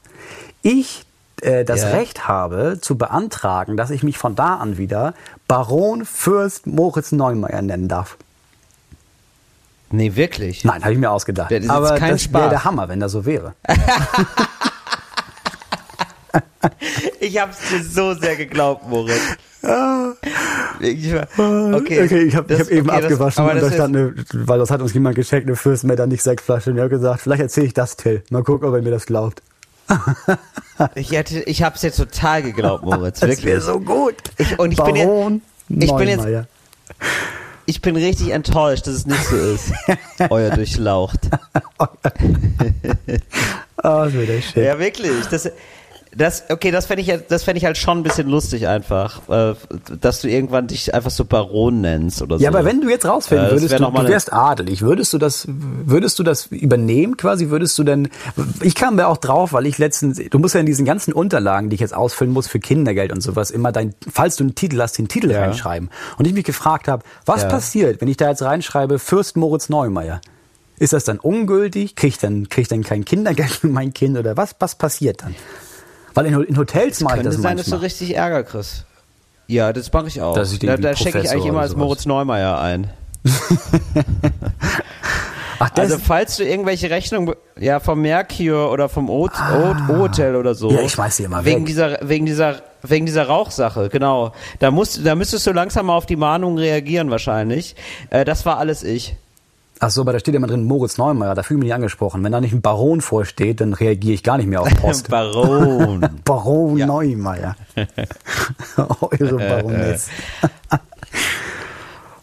[0.61, 1.05] ich
[1.43, 1.89] äh, das Ja.
[1.89, 5.13] Recht habe, zu beantragen, dass ich mich von da an wieder
[5.47, 8.17] Baron Fürst Moritz Neumeier nennen darf.
[9.91, 10.63] Nee, wirklich.
[10.63, 11.51] Nein, habe ich mir ausgedacht.
[11.51, 13.53] Das Aber kein das wäre der Hammer, wenn das so wäre.
[17.19, 19.19] Ich hab's dir so sehr geglaubt, Moritz.
[20.79, 21.27] Ich war-
[21.75, 23.95] okay, Okay, ich habe Das- hab eben okay, das- abgewaschen aber und da das stand
[23.95, 26.71] eine, weil das hat uns jemand geschenkt, eine Fürstenmeter, nicht Sektflasche.
[26.71, 28.23] Und ich habe gesagt, vielleicht erzähle ich das Till.
[28.29, 29.41] Mal gucken, ob er mir das glaubt.
[30.95, 33.19] Ich, hätte, ich hab's dir total geglaubt, Moritz.
[33.19, 33.45] Das wirklich.
[33.45, 34.15] wäre so gut.
[34.37, 36.27] Ich- und ich bin jetzt- Baron ich bin jetzt-.
[37.65, 39.71] Ich bin richtig enttäuscht, dass es nicht so ist.
[40.29, 41.19] Euer Durchlaucht.
[41.77, 41.87] Ah,
[44.05, 44.63] das wäre schön.
[44.65, 45.25] Ja, wirklich.
[45.29, 45.49] Das,
[46.15, 49.55] das, okay, das fände ich, das fänd ich halt schon ein bisschen lustig einfach, äh,
[49.99, 52.43] dass du irgendwann dich einfach so Baron nennst oder so.
[52.43, 55.45] Ja, aber wenn du jetzt rausfinden Äh, würdest, du, du wärst adelig, würdest du das,
[55.47, 57.49] würdest du das übernehmen quasi?
[57.49, 58.09] Würdest du denn,
[58.61, 61.69] ich kam da auch drauf, weil ich letztens, du musst ja in diesen ganzen Unterlagen,
[61.69, 64.79] die ich jetzt ausfüllen muss für Kindergeld und sowas, immer dein, falls du einen Titel
[64.81, 65.39] hast, den Titel Ja.
[65.41, 65.89] reinschreiben.
[66.17, 67.49] Und ich mich gefragt habe, was Ja.
[67.49, 70.21] passiert, wenn ich da jetzt reinschreibe, Fürst Moritz Neumeier?
[70.79, 71.95] Ist das dann ungültig?
[71.95, 75.21] Krieg ich dann, krieg ich dann kein Kindergeld für mein Kind oder was, was passiert
[75.23, 75.35] dann?
[76.13, 77.85] Weil in, in Hotels mache ich das sein, dass du manchmal.
[77.85, 78.85] richtig Ärger kriegst.
[79.47, 80.35] Ja, das mache ich auch.
[80.35, 81.75] Dass ich da da stecke ich eigentlich immer als.
[81.75, 82.89] Moritz Neumeier ein.
[85.59, 90.55] Ach, Also falls du irgendwelche Rechnungen, ja, vom Mercure oder vom O- O- O-Hotel oder
[90.55, 90.69] so.
[90.69, 90.73] Ah.
[90.73, 91.65] Ja, ich schmeiß die immer wegen weg.
[91.67, 94.33] Dieser, wegen dieser, wegen dieser Rauchsache, genau.
[94.59, 97.75] Da musst, da müsstest du langsam mal auf die Mahnung reagieren wahrscheinlich.
[98.09, 99.15] Äh, das war alles ich.
[99.85, 102.23] Ach so, aber da steht immer drin Moritz Neumeier, da fühle ich mich nicht angesprochen.
[102.23, 105.09] Wenn da nicht ein Baron vorsteht, dann reagiere ich gar nicht mehr auf Post.
[105.11, 106.05] Baron.
[106.23, 107.55] Baron Neumeier.
[108.77, 110.07] Eure Baroness.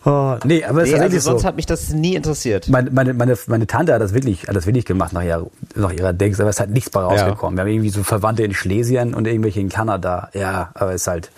[0.05, 1.49] oh, nee, aber es Nee, ist also sonst so.
[1.49, 2.69] hat mich das nie interessiert.
[2.69, 5.93] Meine, meine, meine, meine Tante hat das wirklich, hat das wirklich gemacht nach ihrer, nach
[5.93, 7.57] ihrer Dings, aber es ist halt nichts bei rausgekommen.
[7.57, 10.31] Wir haben irgendwie so Verwandte in Schlesien und irgendwelche in Kanada.
[10.33, 11.31] Ja, aber es ist halt,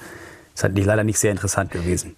[0.54, 2.14] ist halt nicht, leider nicht sehr interessant gewesen.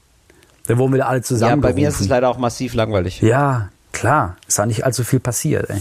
[0.67, 1.61] Da wurden wir da alle Ja, zusammen.
[1.63, 3.21] bei mir ist es leider auch massiv langweilig.
[3.21, 4.37] Ja, klar.
[4.47, 5.81] Ist da nicht allzu viel passiert, ey.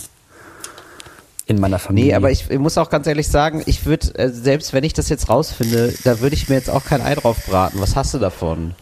[1.46, 2.12] In meiner Familie.
[2.12, 4.94] Nee, aber ich, ich muss auch ganz ehrlich sagen, ich würde, äh, selbst wenn ich
[4.94, 7.82] das jetzt rausfinde, da würde ich mir jetzt auch kein Ei drauf braten.
[7.82, 8.76] Was hast du davon?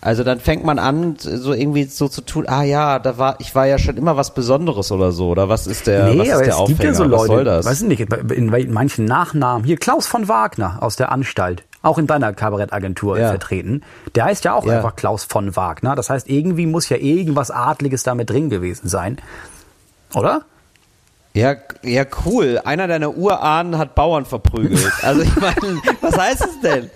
[0.00, 3.54] Also dann fängt man an, so irgendwie so zu tun, ah ja, da war, ich
[3.54, 6.32] war ja schon immer was Besonderes oder so, oder was ist der, was Nee, ist
[6.32, 6.68] aber der es Aufhänger?
[6.78, 7.66] gibt ja so was Leute, soll das?
[7.66, 11.98] weiß ich nicht, in in manchen Nachnamen, hier Klaus von Wagner aus der Anstalt, auch
[11.98, 13.28] in deiner Kabarettagentur Ja.
[13.28, 13.82] vertreten,
[14.14, 14.76] der heißt ja auch Ja.
[14.76, 19.18] einfach Klaus von Wagner, das heißt, irgendwie muss ja irgendwas Adliges damit drin gewesen sein,
[20.14, 20.42] oder?
[21.34, 22.60] Ja, ja, cool.
[22.64, 24.92] Einer deiner Urahnen hat Bauern verprügelt.
[25.02, 26.90] Also ich meine, was heißt es denn?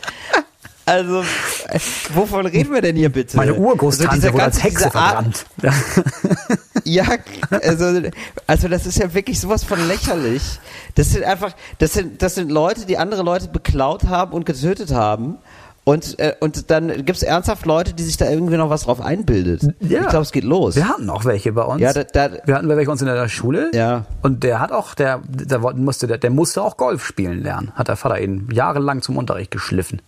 [0.86, 1.22] Also,
[1.68, 1.80] äh,
[2.14, 3.36] wovon reden wir denn hier bitte?
[3.36, 5.44] Meine Also Urgroßtante dieser wurde als Hexe verbrannt.
[6.84, 7.04] Ja,
[7.50, 8.00] also,
[8.46, 10.60] also das ist ja wirklich sowas von lächerlich.
[10.94, 14.92] Das sind einfach, das sind, das sind Leute, die andere Leute beklaut haben und getötet
[14.92, 15.38] haben.
[15.82, 19.00] Und, äh, und dann gibt es ernsthaft Leute, die sich da irgendwie noch was drauf
[19.00, 19.62] einbildet.
[19.80, 20.02] Ja.
[20.02, 20.76] Ich glaube, es geht los.
[20.76, 21.80] Wir hatten auch welche bei uns.
[21.80, 23.70] Ja, da, da, wir hatten welche bei uns in der Schule.
[23.74, 24.04] Ja.
[24.22, 27.72] Und der hat auch, der, der musste, der, der musste auch Golf spielen lernen.
[27.74, 30.02] Hat der Vater ihn jahrelang zum Unterricht geschliffen.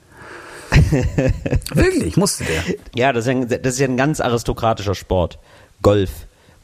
[1.75, 2.63] Wirklich, musste der.
[2.95, 5.39] ja das, ist ja ein, das ist ja ein ganz aristokratischer Sport.
[5.83, 6.11] Golf.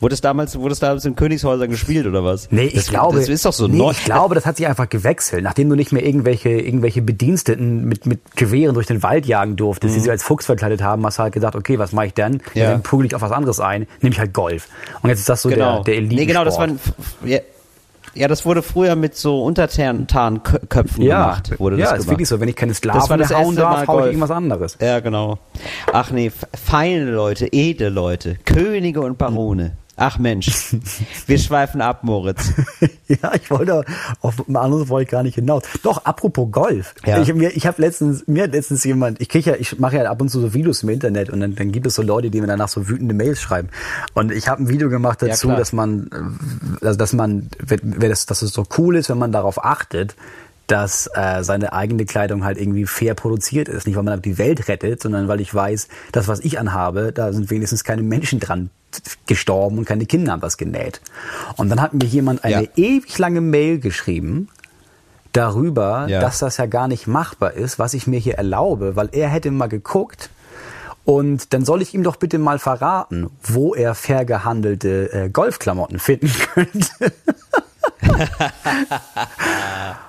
[0.01, 2.51] Wurde es damals, wurde es damals in Königshäusern gespielt oder was?
[2.51, 3.93] Nee, ich das, glaube, Das ist doch so nee, neu.
[3.93, 5.45] ich glaube, das hat sich einfach gewechselt.
[5.45, 9.95] Nachdem du nicht mehr irgendwelche, irgendwelche Bediensteten mit, mit Gewehren durch den Wald jagen durftest,
[9.95, 12.43] die sich als Fuchs verkleidet haben, hast du halt gesagt, okay, was mache ich denn?
[12.55, 12.73] Ja.
[12.73, 14.69] Dann prügel ich auf was anderes ein, nehme ich halt Golf.
[15.01, 15.77] Und jetzt ist das so genau.
[15.77, 16.15] der, der Elite.
[16.17, 16.81] nee, genau, das war ein,
[17.25, 17.39] ja,
[18.15, 21.59] ja, das wurde früher mit so Untertarnköpfen ja, gemacht.
[21.59, 22.11] Wurde ja, das ist gemacht.
[22.11, 22.41] wirklich so.
[22.41, 24.79] Wenn ich keine Das Sklaven war das hauen darf, hau ich irgendwas anderes.
[24.81, 25.39] Ja, genau.
[25.93, 29.77] Ach nee, feine Leute, edle Leute, Könige und Barone.
[29.97, 30.75] Ach Mensch,
[31.27, 32.53] wir schweifen ab, Moritz.
[33.09, 33.85] ja, ich wollte
[34.21, 35.63] auf ein anderes wollte ich gar nicht hinaus.
[35.83, 36.95] Doch, apropos Golf.
[37.07, 37.21] Ja.
[37.21, 40.11] Ich, mir, ich habe letztens, mir hat letztens jemand, ich krieg ja, ich mache ja
[40.11, 42.41] ab und zu so Videos im Internet und dann, dann gibt es so Leute, die
[42.41, 43.69] mir danach so wütende Mails schreiben.
[44.15, 45.59] Und ich habe ein Video gemacht Ja, dazu, klar.
[45.59, 46.11] dass man,
[46.81, 47.49] äh, also dass man,
[48.01, 50.17] das, dass es so cool ist, wenn man darauf achtet,
[50.67, 53.87] dass äh, seine eigene Kleidung halt irgendwie fair produziert ist.
[53.87, 57.33] Nicht, weil man die Welt rettet, sondern weil ich weiß, das, was ich anhabe, da
[57.33, 58.71] sind wenigstens keine Menschen dran
[59.27, 61.01] gestorben und keine Kinder haben was genäht.
[61.57, 62.69] Und dann hat mir jemand eine Ja.
[62.77, 64.49] ewig lange Mail geschrieben
[65.33, 66.21] darüber, Ja.
[66.21, 69.51] dass das ja gar nicht machbar ist, was ich mir hier erlaube, weil er hätte
[69.51, 70.31] mal geguckt
[71.05, 75.99] und dann soll ich ihm doch bitte mal verraten, wo er fair gehandelte äh, Golfklamotten
[75.99, 77.13] finden könnte.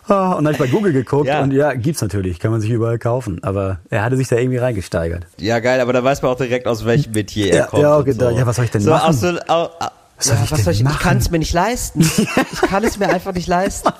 [0.07, 1.41] Ah, und dann habe ich bei Google geguckt Ja.
[1.41, 3.39] und ja, gibt's natürlich, kann man sich überall kaufen.
[3.43, 5.25] Aber er hatte sich da irgendwie reingesteigert.
[5.39, 7.81] Ja, geil, aber da weiß man auch direkt, aus welchem Metier er Ja, kommt.
[7.81, 9.13] ja, und gedacht, ja, was soll ich denn so, machen?
[9.13, 9.69] So, au, au,
[10.17, 12.01] Was soll ja, ich was soll ich, ich kann es mir nicht leisten.
[12.51, 13.89] Ich kann es mir einfach nicht leisten.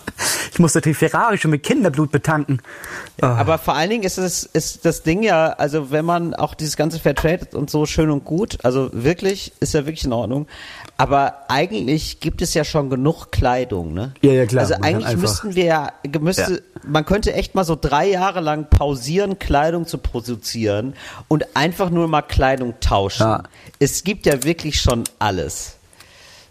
[0.54, 2.62] Ich musste die Ferrari schon mit Kinderblut betanken.
[3.20, 3.36] Ah.
[3.36, 6.78] Aber vor allen Dingen ist es ist das Ding ja, also wenn man auch dieses
[6.78, 10.48] ganze Fairtrade und so schön und gut, also wirklich ist ja wirklich in Ordnung.
[10.98, 14.14] Aber eigentlich gibt es ja schon genug Kleidung, ne?
[14.22, 14.62] Ja, ja, klar.
[14.62, 16.82] Also eigentlich müssten wir ja, müsste, Ja.
[16.88, 20.94] man könnte echt mal so drei Jahre lang pausieren, Kleidung zu produzieren
[21.28, 23.24] und einfach nur mal Kleidung tauschen.
[23.24, 23.44] Ja.
[23.80, 25.76] Es gibt ja wirklich schon alles.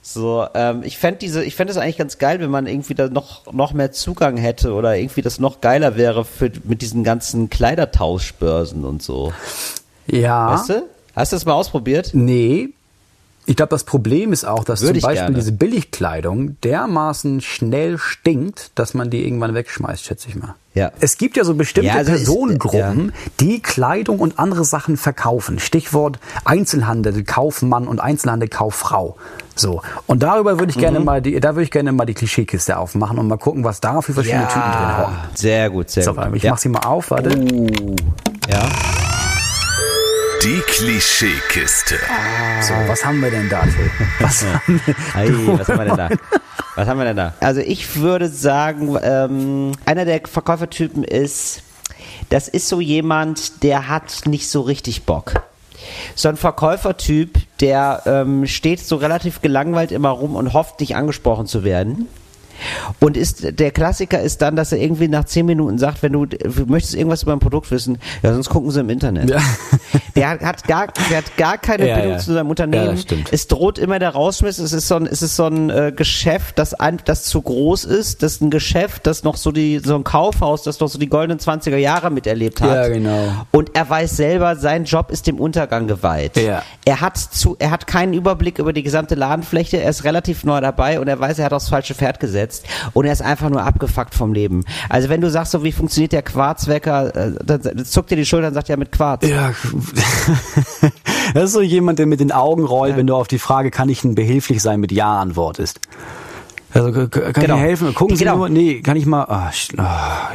[0.02, 3.09] So, ähm, ich fände diese, ich fände es eigentlich ganz geil, wenn man irgendwie da
[3.09, 7.48] noch, noch mehr Zugang hätte oder irgendwie das noch geiler wäre für, mit diesen ganzen
[7.48, 9.33] Kleidertauschbörsen und so.
[10.07, 10.52] Ja.
[10.52, 10.83] Weißt du?
[11.16, 12.11] Hast du das mal ausprobiert?
[12.12, 12.74] Nee.
[13.46, 15.35] Ich glaube, das Problem ist auch, dass Würde zum Beispiel gerne.
[15.37, 20.54] diese Billigkleidung dermaßen schnell stinkt, dass man die irgendwann wegschmeißt, schätze ich mal.
[20.72, 20.90] Ja.
[21.00, 25.59] Es gibt ja so bestimmte Ja, also Personengruppen, die Kleidung und andere Sachen verkaufen.
[25.59, 29.16] Stichwort Einzelhandel, Kaufmann und Einzelhandel, Kauffrau.
[29.54, 29.83] So.
[30.07, 31.04] Und darüber würde ich gerne Mhm.
[31.04, 34.00] mal die, da würde ich gerne mal die Klischeekiste aufmachen und mal gucken, was da
[34.00, 35.14] für verschiedene Typen drin hocken.
[35.35, 36.35] Sehr gut, sehr So, gut.
[36.35, 36.50] ich ja.
[36.52, 37.30] mach sie mal auf, warte.
[38.50, 38.68] ja.
[40.44, 41.96] Die Klischeekiste.
[42.61, 43.66] So, was haben wir denn da?
[44.20, 44.94] Was haben wir?
[45.14, 46.09] Ei, was haben wir denn da?
[46.74, 47.33] Was haben wir denn da?
[47.40, 51.62] Also ich würde sagen, ähm, einer der Verkäufertypen ist,
[52.28, 55.33] das ist so jemand, der hat nicht so richtig Bock.
[56.14, 61.46] So ein Verkäufertyp, der ähm, steht so relativ gelangweilt immer rum und hofft, nicht angesprochen
[61.46, 62.07] zu werden.
[63.00, 66.26] Und ist, der Klassiker ist dann, dass er irgendwie nach zehn Minuten sagt, wenn du,
[66.26, 69.30] du möchtest irgendwas über ein Produkt wissen, ja, sonst gucken sie im Internet.
[69.30, 69.38] Ja.
[70.16, 72.18] Der hat, hat gar, der hat gar keine Ja, Bindung ja.
[72.18, 72.98] zu seinem Ja, Unternehmen.
[72.98, 73.28] stimmt.
[73.32, 74.58] Es droht immer der Rausschmiss.
[74.60, 77.84] Es ist so ein, es ist so ein äh, Geschäft, das, ein, das zu groß
[77.84, 78.22] ist.
[78.22, 81.08] Das ist ein Geschäft, das noch so die, so ein Kaufhaus, das noch so die
[81.08, 82.70] goldenen 20er Jahre miterlebt hat.
[82.76, 83.18] Ja, genau.
[83.50, 86.36] Und er weiß selber, sein Job ist dem Untergang geweiht.
[86.36, 86.62] Ja.
[86.84, 89.78] Er hat zu, er hat keinen Überblick über die gesamte Ladenfläche.
[89.78, 92.43] Er ist relativ neu dabei und er weiß, er hat aufs falsche Pferd gesetzt.
[92.92, 94.64] Und er ist einfach nur abgefuckt vom Leben.
[94.88, 98.48] Also wenn du sagst, so wie funktioniert der Quarzwecker, äh, dann, zuckt dir die Schulter
[98.48, 99.26] und sagt ja mit Quarz.
[99.26, 99.52] Ja,
[101.35, 103.88] das ist so jemand, der mit den Augen rollt, wenn du auf die Frage, kann
[103.88, 105.80] ich Ihnen behilflich sein, mit Ja antwortest.
[106.72, 107.54] Also kann Genau.
[107.57, 107.94] ich helfen?
[107.94, 108.37] Gucken Sie Genau.
[108.37, 109.52] nur, nee, kann ich mal, ah,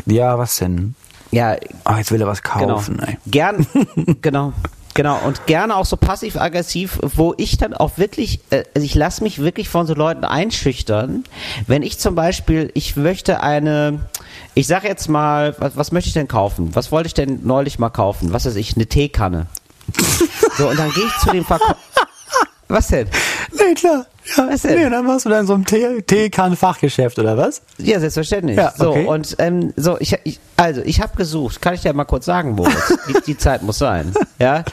[0.06, 0.95] ja, was denn?
[1.32, 2.67] Ja, Ah, jetzt will er was genau.
[2.76, 3.17] kaufen, ey.
[3.28, 3.67] Gern,
[4.22, 4.54] genau.
[4.99, 9.23] Genau, und gerne auch so passiv-aggressiv, wo ich dann auch wirklich, äh, also ich lasse
[9.23, 11.23] mich wirklich von so Leuten einschüchtern,
[11.67, 14.01] wenn ich zum Beispiel, ich möchte eine,
[14.55, 16.75] ich sag jetzt mal, was, was möchte ich denn kaufen?
[16.75, 18.33] Was wollte ich denn neulich mal kaufen?
[18.33, 19.45] Was weiß ich, eine Teekanne.
[20.57, 21.77] So, und dann gehe ich zu dem Verkäufer.
[22.67, 23.07] Was denn?
[23.53, 24.05] Nee, klar.
[24.38, 24.78] Ja, Was denn?
[24.84, 27.62] nee, dann warst du dann in so einem Tee- Teekann-Fachgeschäft, oder was?
[27.78, 28.58] Ja, selbstverständlich.
[28.58, 29.06] Ja, so, okay.
[29.06, 32.52] und ähm, so, ich, ich also ich habe gesucht, kann ich dir mal kurz sagen,
[32.52, 34.13] Moritz, die, die Zeit muss sein.
[34.39, 34.63] Ja,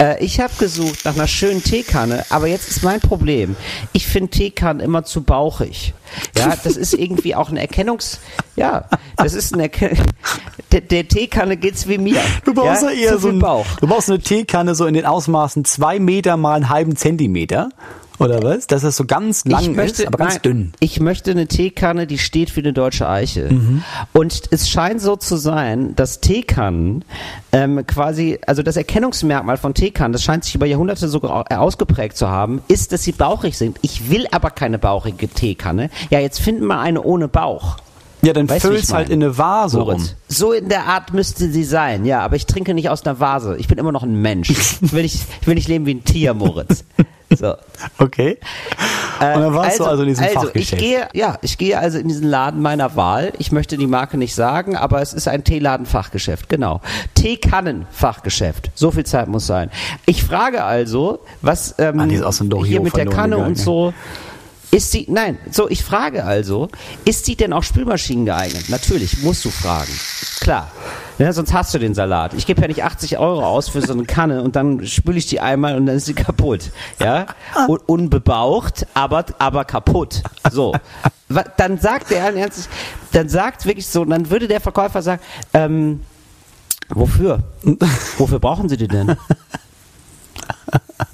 [0.00, 3.56] äh, ich habe gesucht nach einer schönen Teekanne, aber jetzt ist mein Problem.
[3.92, 5.92] Ich finde Teekannen immer zu bauchig.
[6.38, 8.20] Ja, das ist irgendwie auch ein Erkennungs,
[8.54, 8.84] ja,
[9.16, 9.98] das ist ein Erken
[10.70, 12.20] der, der Teekanne geht's wie mir.
[12.44, 13.66] Du brauchst ja, ja, eher so viel ein, Bauch.
[13.80, 17.70] du brauchst eine Teekanne so in den Ausmaßen zwei Meter mal einen halben Zentimeter.
[18.20, 18.66] Oder was?
[18.68, 20.72] Dass das so ganz lang möchte, ist, aber ganz nein, dünn.
[20.78, 23.52] Ich möchte eine Teekanne, die steht für eine deutsche Eiche.
[23.52, 23.82] Mhm.
[24.12, 27.04] Und es scheint so zu sein, dass Teekannen
[27.52, 32.16] ähm, quasi, also das Erkennungsmerkmal von Teekannen, das scheint sich über Jahrhunderte sogar au- ausgeprägt
[32.16, 33.78] zu haben, ist, dass sie bauchig sind.
[33.82, 35.90] Ich will aber keine bauchige Teekanne.
[36.10, 37.78] Ja, jetzt finden wir eine ohne Bauch.
[38.24, 39.14] Ja, dann Weißt füllst ich halt meine?
[39.14, 39.88] in eine Vase rum.
[39.88, 40.14] Moritz.
[40.28, 43.56] So in der Art müsste sie sein, ja, aber ich trinke nicht aus einer Vase.
[43.58, 44.50] Ich bin immer noch ein Mensch.
[44.84, 46.84] Ich will nicht, ich will nicht leben wie ein Tier, Moritz.
[47.34, 47.54] So.
[47.98, 48.38] Okay.
[49.18, 50.82] Und dann warst du also in diesem also ich Fachgeschäft.
[50.82, 53.32] gehe, ja, ich gehe also in diesen Laden meiner Wahl.
[53.38, 56.80] Ich möchte die Marke nicht sagen, aber es ist ein Teeladen-Fachgeschäft, genau.
[57.14, 58.70] Teekannen-Fachgeschäft.
[58.74, 59.70] So viel Zeit muss sein.
[60.06, 63.36] Ich frage also, was ähm, Ah, die ist aus dem Dohio hier mit der Kanne
[63.36, 63.92] gegangen, und so.
[64.74, 66.66] Ist sie, nein, so, ich frage also,
[67.04, 68.70] ist sie denn auch Spülmaschinen geeignet?
[68.70, 69.92] Natürlich, musst du fragen.
[70.40, 70.68] Klar.
[71.16, 72.34] Ja, sonst hast du den Salat.
[72.34, 75.26] Ich gebe ja nicht 80 Euro aus für so eine Kanne und dann spüle ich
[75.26, 76.72] die einmal und dann ist sie kaputt.
[76.98, 77.26] Ja?
[77.68, 80.24] Un unbebaucht, aber, aber kaputt.
[80.50, 80.74] So.
[81.56, 82.68] Dann sagt der Ernstes,
[83.12, 86.00] dann sagt wirklich so, dann würde der Verkäufer sagen, ähm,
[86.88, 87.44] wofür?
[88.18, 89.16] Wofür brauchen Sie die denn?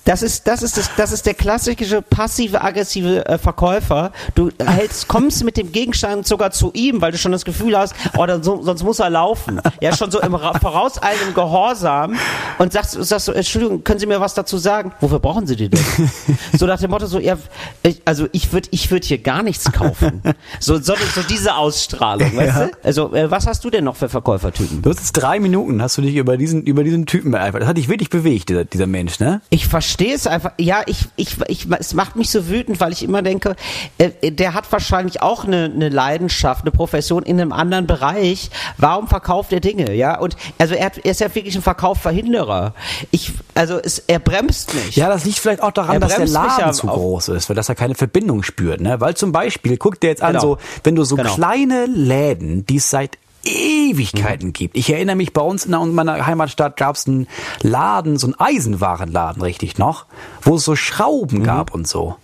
[0.05, 4.13] Das ist, das ist, das, das ist der klassische passive, aggressive äh, Verkäufer.
[4.35, 7.95] Du hältst, kommst mit dem Gegenstand sogar zu ihm, weil du schon das Gefühl hast,
[8.17, 9.61] oh, dann so, sonst muss er laufen.
[9.81, 12.17] Ja, schon so im Ra- vorauseilenden Gehorsam
[12.59, 14.93] und sagst, sagst so, Entschuldigung, können Sie mir was dazu sagen?
[15.01, 15.81] Wofür brauchen Sie die denn?
[16.59, 17.37] So nach dem Motto, so, ja,
[17.83, 20.23] ich, also ich würde ich würd hier gar nichts kaufen.
[20.59, 22.67] So, so, so diese Ausstrahlung, weißt Ja.
[22.67, 22.71] du?
[22.83, 24.83] Also, äh, was hast du denn noch für Verkäufertypen?
[24.83, 27.63] Du hast jetzt drei Minuten, hast du dich über diesen, über diesen Typen beeifert.
[27.63, 29.41] Das hat dich wirklich bewegt, dieser, dieser Mensch, ne?
[29.51, 30.53] Ich verstehe es einfach.
[30.59, 33.57] Ja, ich, ich, ich, es macht mich so wütend, weil ich immer denke,
[33.99, 38.51] äh, der hat wahrscheinlich auch eine, eine Leidenschaft, eine Profession in einem anderen Bereich.
[38.77, 39.95] Warum verkauft er Dinge?
[39.95, 42.75] Ja, und also er, hat, er ist ja wirklich ein Verkaufverhinderer.
[43.11, 44.97] Ich, also es, er bremst nicht.
[44.97, 47.69] Ja, das liegt vielleicht auch daran, dass der mich Laden zu groß ist, weil dass
[47.69, 49.01] er keine Verbindung spürt, ne?
[49.01, 50.41] Weil zum Beispiel, guck dir jetzt an, Genau.
[50.43, 51.35] so, wenn du so Genau.
[51.35, 54.53] kleine Läden, die es seit Ewigkeiten Mhm.
[54.53, 54.77] gibt.
[54.77, 57.27] Ich erinnere mich, bei uns in meiner Heimatstadt gab es einen
[57.63, 60.07] Laden, so einen Eisenwarenladen, richtig noch,
[60.43, 62.17] wo es so Schrauben gab und so.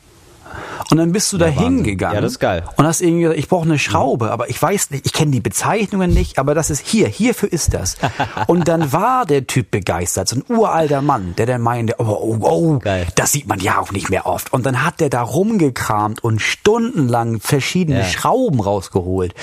[0.90, 1.56] Und dann bist du da Mhm.
[1.56, 1.64] Wahnsinn.
[1.76, 2.64] hingegangen Ja, das ist geil.
[2.76, 5.40] und hast irgendwie gesagt, ich brauche eine Schraube, aber ich weiß nicht, ich kenne die
[5.40, 7.96] Bezeichnungen nicht, aber das ist hier, hierfür ist das.
[8.46, 12.36] Und dann war der Typ begeistert, so ein uralter Mann, der dann meinte, oh, oh,
[12.40, 13.06] oh, Geil.
[13.16, 14.52] das sieht man ja auch nicht mehr oft.
[14.52, 18.04] Und dann hat der da rumgekramt und stundenlang verschiedene Ja.
[18.04, 19.34] Schrauben rausgeholt.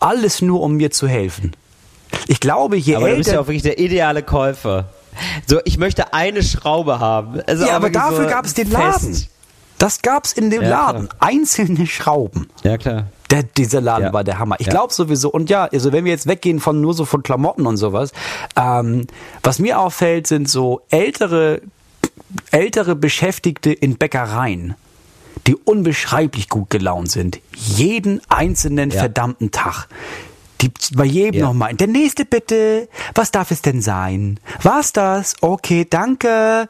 [0.00, 1.52] Alles nur, um mir zu helfen.
[2.26, 3.42] Ich glaube, je aber du bist ja älter...
[3.42, 4.86] auch wirklich der ideale Käufer.
[5.46, 7.40] So, ich möchte eine Schraube haben.
[7.46, 9.28] Also Ja, aber dafür so gab es den fest.
[9.80, 10.92] Das gab's in dem Ja, klar.
[10.92, 11.08] Laden.
[11.18, 12.48] Einzelne Schrauben.
[12.62, 13.06] Ja, klar.
[13.30, 14.12] Der, dieser Laden Ja.
[14.12, 14.56] war der Hammer.
[14.60, 14.72] Ich Ja.
[14.72, 17.76] glaube sowieso, und ja, also wenn wir jetzt weggehen von nur so von Klamotten und
[17.78, 18.12] sowas,
[18.56, 19.06] ähm,
[19.42, 21.62] was mir auffällt, sind so ältere,
[22.50, 24.74] ältere Beschäftigte in Bäckereien,
[25.46, 27.38] die unbeschreiblich gut gelaunt sind.
[27.56, 29.00] Jeden einzelnen Ja.
[29.00, 29.86] verdammten Tag.
[30.60, 31.46] Die bei jedem Ja.
[31.46, 31.72] nochmal.
[31.74, 32.86] Der nächste bitte.
[33.14, 34.38] Was darf es denn sein?
[34.62, 35.36] War's das?
[35.40, 36.68] Okay, danke.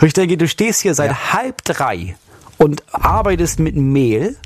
[0.00, 2.16] Ich denke, du stehst hier seit halb drei
[2.56, 4.36] und arbeitest mit Mehl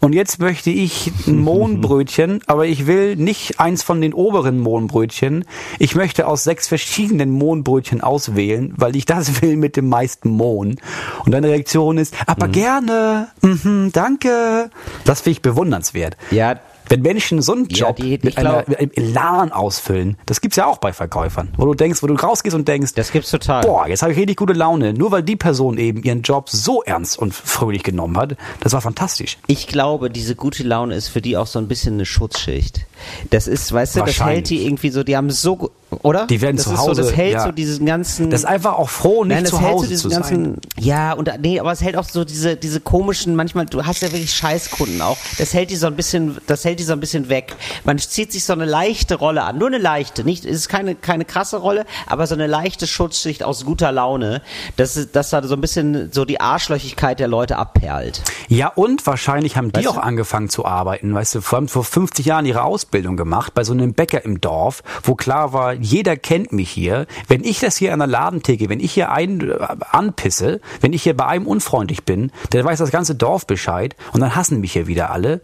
[0.00, 5.44] und jetzt möchte ich ein Mohnbrötchen, aber ich will nicht eins von den oberen Mohnbrötchen.
[5.80, 10.76] Ich möchte aus sechs verschiedenen Mohnbrötchen auswählen, weil ich das will mit dem meisten Mohn.
[11.24, 14.70] Und deine Reaktion ist, aber gerne, mhm, danke.
[15.04, 16.16] Das finde ich bewundernswert.
[16.30, 19.52] Ja, Wenn Menschen so einen Ja, Job die- ich mit, einer, glaub- mit einem Elan
[19.52, 22.94] ausfüllen, das gibt's ja auch bei Verkäufern, wo du denkst, wo du rausgehst und denkst,
[22.94, 23.62] Das gibt's total.
[23.62, 26.82] Boah, jetzt habe ich richtig gute Laune, nur weil die Person eben ihren Job so
[26.82, 28.36] ernst und fröhlich genommen hat.
[28.60, 29.38] Das war fantastisch.
[29.46, 32.86] Ich glaube, diese gute Laune ist für die auch so ein bisschen eine Schutzschicht.
[33.30, 35.70] Das ist, weißt du, das hält die irgendwie so, die haben so,
[36.02, 36.26] oder?
[36.26, 37.44] Die werden das zu Hause, So, das hält ja.
[37.44, 38.30] so diesen ganzen.
[38.30, 40.60] Das ist einfach auch froh, nicht Nein, das zu Hause zu ganzen, sein.
[40.78, 44.08] ja, und nee, aber es hält auch so diese, diese komischen, manchmal, du hast ja
[44.12, 45.16] wirklich Scheißkunden auch.
[45.38, 47.54] Das hält die so ein bisschen, das hält die so ein bisschen weg.
[47.84, 49.56] Man zieht sich so eine leichte Rolle an.
[49.58, 53.42] Nur eine leichte, nicht, es ist keine, keine krasse Rolle, aber so eine leichte Schutzschicht
[53.42, 54.42] aus guter Laune,
[54.76, 58.20] dass, es- dass da so ein bisschen so die Arschlöchigkeit der Leute abperlt.
[58.48, 60.00] Ja, und wahrscheinlich haben die Weißt auch du?
[60.02, 63.72] angefangen zu arbeiten, weißt du, vor allem vor 50 Jahren ihre Ausbildung gemacht, bei so
[63.72, 67.06] einem Bäcker im Dorf, wo klar war, jeder kennt mich hier.
[67.26, 69.56] Wenn ich das hier an der Ladentheke, wenn ich hier einen äh,
[69.90, 74.20] anpisse, wenn ich hier bei einem unfreundlich bin, dann weiß das ganze Dorf Bescheid und
[74.20, 75.40] dann hassen mich hier wieder alle,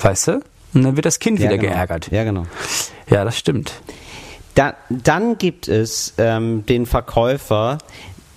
[0.00, 0.42] weißt du?
[0.74, 1.72] Und dann wird das Kind wieder genau.
[1.72, 2.10] geärgert.
[2.10, 2.44] Ja, genau.
[3.08, 3.82] Ja, das stimmt.
[4.54, 7.78] Da, dann gibt es ähm, den Verkäufer,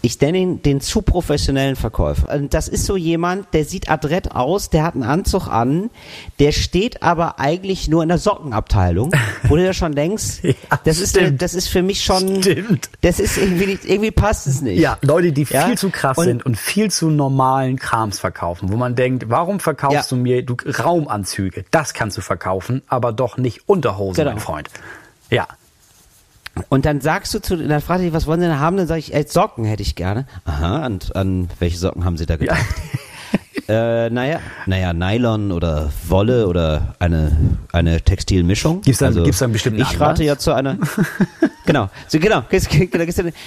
[0.06, 2.38] ich nenne ihn den zu professionellen Verkäufer.
[2.50, 5.90] Das ist so jemand, der sieht adrett aus, der hat einen Anzug an,
[6.40, 9.12] der steht aber eigentlich nur in der Sockenabteilung,
[9.48, 12.90] wo du ja schon denkst, Ja, das, ist der, das ist für mich schon, Stimmt.
[13.02, 14.80] das ist irgendwie, nicht, irgendwie passt es nicht.
[14.80, 15.66] Ja, Leute, die Ja?
[15.66, 19.60] viel zu krass Und- sind und viel zu normalen Krams verkaufen, wo man denkt, warum
[19.60, 20.18] verkaufst Ja.
[20.18, 21.66] du mir du, Raumanzüge?
[21.72, 24.32] Das kannst du verkaufen, aber doch nicht Unterhosen, Genau.
[24.32, 24.70] mein Freund.
[25.32, 25.48] Ja.
[26.70, 28.78] Und dann sagst du zu, dann fragt dich, was wollen Sie denn haben?
[28.78, 30.26] Dann sage ich, äh, Socken hätte ich gerne.
[30.46, 32.66] Aha, und an welche Socken haben Sie da gedacht?
[33.68, 37.32] Äh, naja, naja, Nylon oder Wolle oder eine,
[37.72, 38.82] eine Textilmischung.
[38.82, 40.20] Gibt's da- gibt's da einen bestimmten Ich rate Anlass?
[40.26, 40.78] ja zu einer,
[41.66, 42.44] genau, so, genau,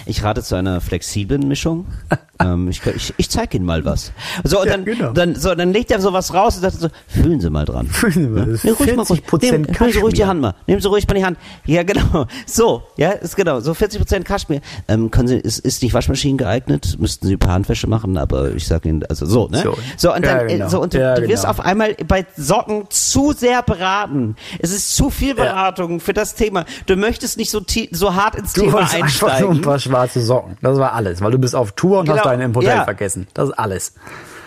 [0.06, 1.86] ich rate zu einer flexiblen Mischung.
[2.40, 4.12] ähm, ich ich, ich zeige Ihnen mal was.
[4.44, 5.12] So, und Ja, dann, genau.
[5.12, 7.86] dann, so, dann legt er sowas raus und sagt so, fühlen Sie mal dran.
[7.88, 9.22] Fühlen Sie mal, das ist Nehmen ruhig mal ruhig.
[9.24, 10.24] 40% Nehmen, nehmen Sie ruhig die.
[10.24, 10.54] Hand mal.
[10.66, 11.38] Nehmen Sie ruhig mal die Hand.
[11.64, 12.26] Ja, genau.
[12.46, 13.60] So, ja, ist genau.
[13.60, 14.62] So 40% Kaschmir.
[14.88, 16.96] Ähm, können Sie, ist, ist nicht Waschmaschinen geeignet?
[16.98, 19.62] Müssten Sie ein paar Handwäsche machen, aber ich sag Ihnen, also so, ne?
[19.62, 19.76] So.
[19.96, 20.66] So, und dann, Ja, genau.
[20.66, 21.50] äh, so, und du, Ja, du wirst genau.
[21.50, 24.36] auf einmal bei Socken zu sehr beraten.
[24.58, 26.64] Es ist zu viel Beratung für das Thema.
[26.86, 27.60] Du möchtest nicht so,
[27.92, 29.62] so hart ins Du Thema wolltest einfach nur ein einsteigen.
[29.62, 30.56] paar schwarze Socken.
[30.62, 32.84] Das war alles, weil du bist auf Tour und Genau, hast deinen im Hotel ja.
[32.84, 33.26] vergessen.
[33.34, 33.94] Das ist alles.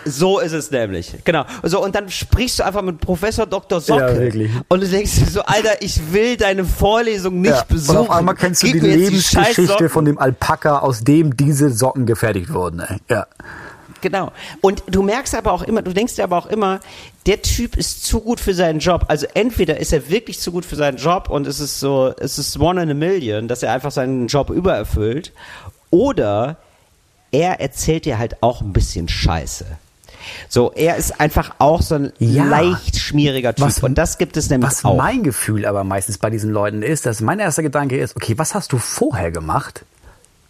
[0.04, 1.14] So ist es nämlich.
[1.22, 1.44] Genau.
[1.62, 3.80] So, und dann sprichst du einfach mit Professor Dr.
[3.80, 4.00] Socke.
[4.00, 4.50] Ja, wirklich.
[4.66, 7.62] Und du denkst dir so, Alter, ich will deine Vorlesung nicht Ja.
[7.68, 7.98] besuchen.
[7.98, 9.88] Und auf einmal kennst du Gib die Lebensgeschichte Socken.
[9.88, 12.80] von dem Alpaka, aus dem diese Socken gefertigt wurden.
[12.80, 12.96] Ey.
[13.08, 13.26] Ja.
[14.02, 14.30] Genau.
[14.60, 16.80] Und du merkst aber auch immer, du denkst dir aber auch immer,
[17.26, 19.06] der Typ ist zu gut für seinen Job.
[19.08, 22.38] Also entweder ist er wirklich zu gut für seinen Job und es ist so, es
[22.38, 25.32] ist one in a million, dass er einfach seinen Job übererfüllt.
[25.90, 26.56] Oder
[27.30, 29.64] er erzählt dir halt auch ein bisschen Scheiße.
[30.48, 32.44] So, er ist einfach auch so ein Ja.
[32.44, 33.66] leicht schmieriger Typ.
[33.66, 34.96] Was- und das gibt es nämlich Was auch.
[34.96, 38.54] mein Gefühl aber meistens bei diesen Leuten ist, dass mein erster Gedanke ist, okay, was
[38.54, 39.84] hast du vorher gemacht,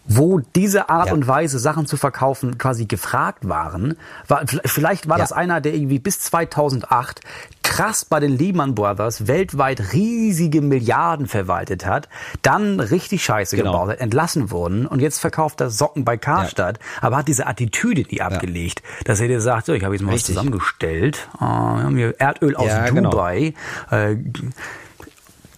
[0.05, 1.13] wo diese Art Ja.
[1.13, 3.95] und Weise, Sachen zu verkaufen, quasi gefragt waren?
[4.27, 5.23] War, vielleicht war Ja.
[5.23, 7.21] das einer, der irgendwie bis 2008
[7.63, 12.09] krass bei den Lehman Brothers weltweit riesige Milliarden verwaltet hat,
[12.41, 13.71] dann richtig Scheiße Genau.
[13.71, 18.01] gebaut hat, entlassen wurden und jetzt verkauft er Socken bei Karstadt, aber hat diese Attitüde
[18.11, 20.35] nie abgelegt, dass er dir sagt, so, ich habe jetzt mal was Richtig.
[20.35, 23.09] zusammengestellt, äh, wir haben hier Erdöl aus Ja, genau.
[23.09, 23.53] Dubai,
[23.89, 24.17] äh,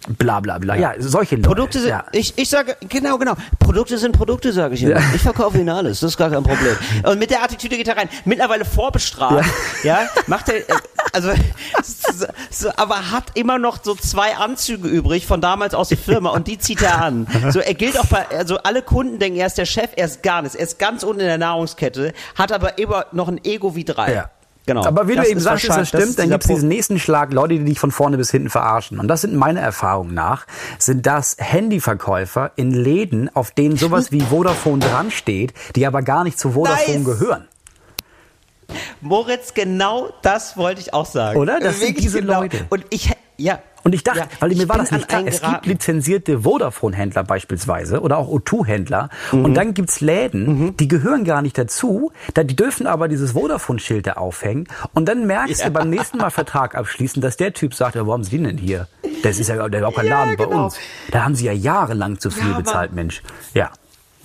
[0.08, 0.76] bla bla bla.
[0.76, 1.48] Ja, solche Leute.
[1.48, 2.06] Produkte sind, ja.
[2.12, 3.34] ich, ich sage, genau, genau.
[3.60, 5.02] Produkte sind Produkte, sage ich immer.
[5.14, 6.76] Ich verkaufe ihnen alles, das ist gar kein Problem.
[7.04, 8.10] Und mit der Attitüde geht er rein.
[8.26, 9.50] Mittlerweile vorbestraft,
[9.84, 10.74] ja, macht er, äh,
[11.14, 11.32] also,
[11.84, 16.32] so, so, aber hat immer noch so zwei Anzüge übrig von damals aus der Firma
[16.32, 17.28] und die zieht er an.
[17.50, 20.24] So, er gilt auch bei, also alle Kunden denken, er ist der Chef, er ist
[20.24, 20.56] gar nichts.
[20.56, 24.14] Er ist ganz unten in der Nahrungskette, hat aber immer noch ein Ego wie drei.
[24.14, 24.30] Ja.
[24.66, 24.86] Genau.
[24.86, 27.00] Aber wie Das du eben sagst, ist das stimmt, ist dann gibt es diesen nächsten
[27.00, 29.00] Schlag, Leute, die dich von vorne bis hinten verarschen.
[29.00, 30.48] Und das sind meine Erfahrungen nach,
[30.80, 36.24] sind das Handyverkäufer in Läden, auf denen sowas wie Vodafone dran steht, die aber gar
[36.24, 37.06] nicht zu Vodafone Nice.
[37.06, 37.48] gehören.
[39.02, 41.40] Moritz, genau das wollte ich auch sagen.
[41.40, 41.60] Oder?
[41.60, 42.42] Das sind Wirklich diese genau.
[42.42, 42.66] Leute.
[42.70, 43.60] Und ich, ja.
[43.86, 48.02] Und ich dachte, ja, weil mir war das nicht klar, es gibt lizenzierte Vodafone-Händler beispielsweise
[48.02, 49.46] oder auch O2-Händler Mhm.
[49.46, 54.08] und dann gibt's Läden, die gehören gar nicht dazu, da, die dürfen aber dieses Vodafone-Schild
[54.08, 55.68] da aufhängen und dann merkst Ja.
[55.68, 58.44] du beim nächsten Mal Vertrag abschließen, dass der Typ sagt, ja, wo haben Sie den
[58.46, 58.88] denn hier?
[59.22, 60.66] Das ist ja auch kein Ja, Laden bei genau.
[60.66, 60.78] uns.
[61.12, 63.22] Da haben Sie ja jahrelang zu viel bezahlt, Mensch.
[63.54, 63.70] Ja.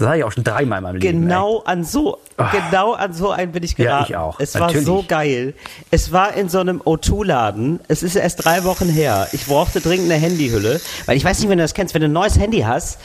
[0.01, 1.21] Das habe ich auch schon dreimal in meinem Leben.
[1.23, 2.19] Genau an so,
[2.53, 4.07] genau an so einen bin ich Ja, geraten.
[4.13, 4.41] ich auch.
[4.41, 4.87] Es Natürlich.
[4.89, 5.55] war so geil.
[5.91, 7.81] Es war in so einem O2-Laden.
[7.89, 9.29] Es ist erst drei Wochen her.
[9.33, 12.09] Ich brauchte dringend eine Handyhülle, weil ich weiß nicht, wenn du das kennst, wenn du
[12.09, 12.99] ein neues Handy hast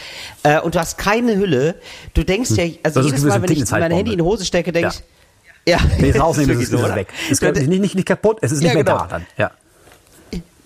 [0.44, 1.76] äh, und du hast keine Hülle,
[2.14, 4.72] du denkst ja, also Das jedes Mal, wenn ich mein Handy in die Hose stecke,
[4.72, 4.94] denke Ja.
[4.94, 5.04] ich,
[5.68, 7.08] ja, Wenn ich es rausnehme, ist es so, weg.
[7.30, 8.98] Es ist nicht, nicht, nicht kaputt, es ist Ja, nicht mehr genau.
[9.00, 9.26] da dann.
[9.38, 9.52] Ja.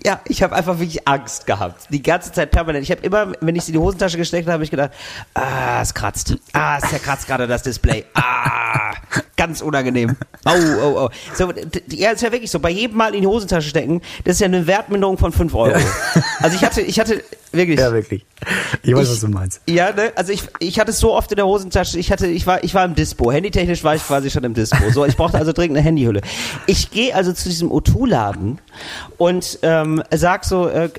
[0.06, 1.88] Ja, ich habe einfach wirklich Angst gehabt.
[1.90, 2.84] Die ganze Zeit permanent.
[2.84, 4.92] Ich habe immer, wenn ich sie in die Hosentasche gesteckt habe, habe ich gedacht,
[5.34, 6.36] ah, es kratzt.
[6.54, 8.06] Ah, es zerkratzt gerade das Display.
[8.14, 8.94] Ah,
[9.40, 10.16] ganz unangenehm.
[10.46, 10.52] Oh,
[10.84, 11.10] oh, oh.
[11.36, 11.52] So,
[11.90, 12.60] ja, ist ja wirklich so.
[12.60, 15.80] Bei jedem Mal in die Hosentasche stecken, das ist ja eine Wertminderung von 5 Euro.
[16.40, 17.80] Also ich hatte, ich hatte wirklich.
[17.80, 18.26] Ja, wirklich.
[18.84, 19.62] Ich weiß, Ich- was du meinst.
[19.68, 20.12] Ja, ne?
[20.16, 22.74] Also ich, ich hatte es so oft in der Hosentasche, ich hatte, ich war, ich
[22.74, 23.32] war im Dispo.
[23.32, 24.90] Handytechnisch war ich quasi schon im Dispo.
[24.94, 26.22] So, ich brauchte also dringend eine Handyhülle.
[26.68, 28.60] Ich gehe also zu diesem O2-Laden
[29.18, 30.90] und ähm, sag so, äh,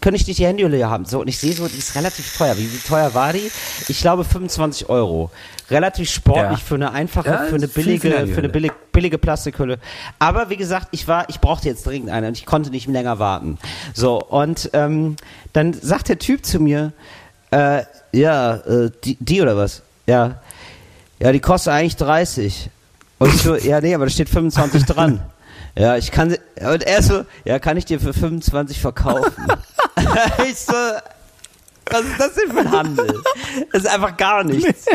[0.00, 1.04] könnte ich nicht die Handyhülle hier haben?
[1.04, 2.56] So, und ich sehe so, die ist relativ teuer.
[2.58, 3.50] Wie, wie teuer war die?
[3.88, 5.30] Ich glaube 25 Euro.
[5.70, 6.64] Relativ sportlich Ja.
[6.66, 9.78] für eine einfache, Ja, für eine billige, für eine billige, billige Plastikhülle.
[10.18, 13.18] Aber wie gesagt, ich war, ich brauchte jetzt dringend eine und ich konnte nicht länger
[13.18, 13.58] warten.
[13.94, 15.16] So, und ähm,
[15.52, 16.92] dann sagt der Typ zu mir,
[17.50, 19.82] äh, ja, äh, die, die oder was?
[20.06, 20.40] Ja.
[21.18, 22.70] Ja, die kostet eigentlich 30.
[23.18, 25.20] Und ich so, ja, nee, aber da steht 25 dran.
[25.76, 29.46] Ja, ich kann sie, und er so, ja, kann ich dir für 25 verkaufen?
[30.48, 33.22] ich so, was ist das denn für ein Handel?
[33.72, 34.86] Das ist einfach gar nichts.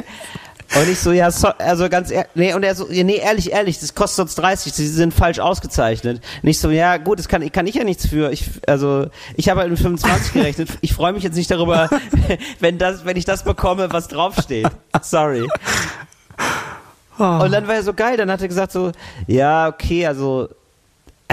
[0.76, 3.80] Und ich so, ja, so, also ganz ehrlich, nee, und er so, nee, ehrlich, ehrlich,
[3.80, 6.24] das kostet sonst 30, sie sind falsch ausgezeichnet.
[6.41, 8.32] Nicht so, ja, gut, das kann, kann ich ja nichts für.
[8.32, 10.69] Ich, also, ich habe halt mit 25 gerechnet.
[10.82, 11.89] Ich freue mich jetzt nicht darüber,
[12.59, 14.67] wenn das, wenn ich das bekomme, was draufsteht.
[15.01, 15.47] Sorry.
[17.17, 18.91] Und dann war er so geil, dann hat er gesagt so,
[19.28, 20.49] ja, okay, also,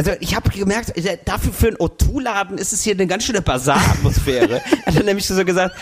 [0.00, 3.42] also ich habe gemerkt, äh, dafür für einen O2-Laden ist es hier eine ganz schöne
[3.42, 4.62] Bazar-Atmosphäre.
[4.86, 5.76] er hat nämlich so gesagt,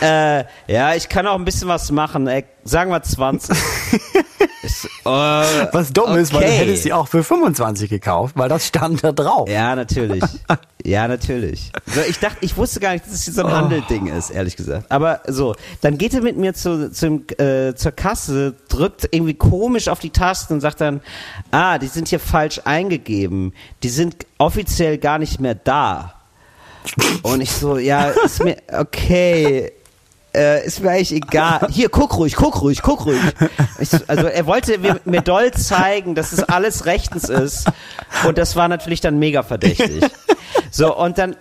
[0.00, 3.54] äh, ja, ich kann auch ein bisschen was machen, ey, sagen wir 20.
[4.68, 6.56] So, äh, Was dumm ist, weil du okay.
[6.58, 9.48] hättest sie auch für 25 gekauft, weil das stand da drauf.
[9.48, 10.22] Ja, natürlich.
[10.84, 11.72] Ja, natürlich.
[11.86, 14.56] So, ich dachte, ich wusste gar nicht, dass es hier so ein Handelding ist, ehrlich
[14.56, 14.90] gesagt.
[14.90, 19.88] Aber so, dann geht er mit mir zu, zum, äh, zur Kasse, drückt irgendwie komisch
[19.88, 21.02] auf die Tasten und sagt dann,
[21.50, 23.52] ah, die sind hier falsch eingegeben.
[23.82, 26.14] Die sind offiziell gar nicht mehr da.
[27.22, 29.72] Und ich so, ja, ist mir, okay,
[30.38, 31.66] äh, ist mir eigentlich egal.
[31.70, 33.20] Hier, guck ruhig, guck ruhig, guck ruhig.
[33.78, 37.66] Ich, so- also er wollte mir, mir doll zeigen, dass es alles rechtens ist.
[38.26, 40.04] Und das war natürlich dann mega verdächtig.
[40.70, 41.36] So, und dann,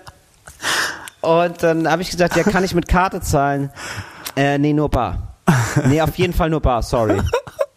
[1.22, 3.70] und dann habe ich gesagt, ja, kann ich mit Karte zahlen?
[4.36, 5.36] Äh, nee, nur bar.
[5.86, 7.22] Nee, auf jeden Fall nur bar, sorry.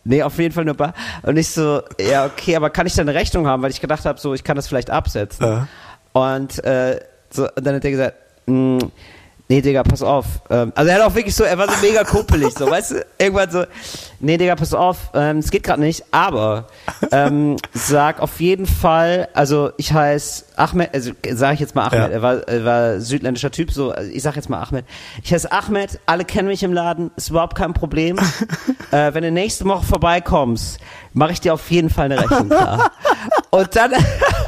[0.04, 0.94] Nee, auf jeden Fall nur bar.
[1.22, 3.62] Und ich so, ja, okay, aber kann ich dann eine Rechnung haben?
[3.62, 5.46] Weil ich gedacht habe, so, ich kann das vielleicht absetzen.
[5.46, 5.68] Ja.
[6.12, 7.00] Und, äh,
[7.30, 8.14] so, und dann hat er gesagt,
[8.46, 8.78] "Mm,
[9.50, 10.24] nee, Digga, pass auf.
[10.48, 13.06] Ähm, also er hat auch wirklich so, er war so mega kumpelig, so, weißt du?
[13.18, 13.64] Irgendwann so,
[14.20, 16.68] nee, Digga, pass auf, ähm, es geht gerade nicht, aber
[17.10, 21.98] ähm, sag auf jeden Fall, also ich heiße Ahmed, also sage ich jetzt mal Ahmed,
[21.98, 22.06] Ja.
[22.08, 24.84] er, war, er war südländischer Typ, so, also ich sag jetzt mal Ahmed.
[25.24, 28.18] Ich heiße Ahmed, alle kennen mich im Laden, ist überhaupt kein Problem.
[28.92, 30.78] äh, wenn du nächste Woche vorbeikommst,
[31.12, 32.90] mache ich dir auf jeden Fall eine Rechnung klar.
[33.50, 33.92] Und dann,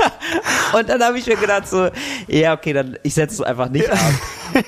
[0.75, 1.89] und dann habe ich mir gedacht so,
[2.29, 3.99] ja okay, dann ich setze es einfach nicht ab.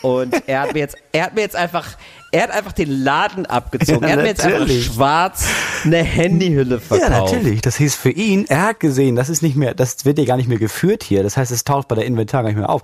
[0.02, 1.86] Und er hat mir jetzt, er hat mir jetzt einfach,
[2.32, 4.02] er hat einfach den Laden abgezogen.
[4.02, 4.86] Ja, er hat mir jetzt einfach natürlich.
[4.86, 5.46] schwarz
[5.84, 7.10] eine Handyhülle verkauft.
[7.12, 7.60] Ja, natürlich.
[7.60, 10.36] Das hieß für ihn, er hat gesehen, das ist nicht mehr, das wird dir gar
[10.36, 11.22] nicht mehr geführt hier.
[11.22, 12.82] Das heißt, es taucht bei der Inventar gar nicht mehr auf.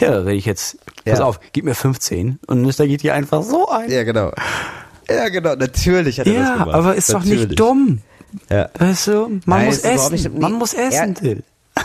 [0.00, 1.24] Ja, da rede ich jetzt, pass Ja.
[1.26, 3.88] auf, gib mir 15 und da geht dir einfach so ein.
[3.88, 4.32] Ja, genau.
[5.08, 6.74] Ja, genau, natürlich hat er das Ja, gemacht.
[6.74, 7.48] aber ist doch Natürlich.
[7.48, 8.02] nicht dumm.
[8.50, 8.68] Ja.
[8.78, 10.12] Weißt du, man Nein, muss essen.
[10.12, 11.42] nicht- man muss essen, Till.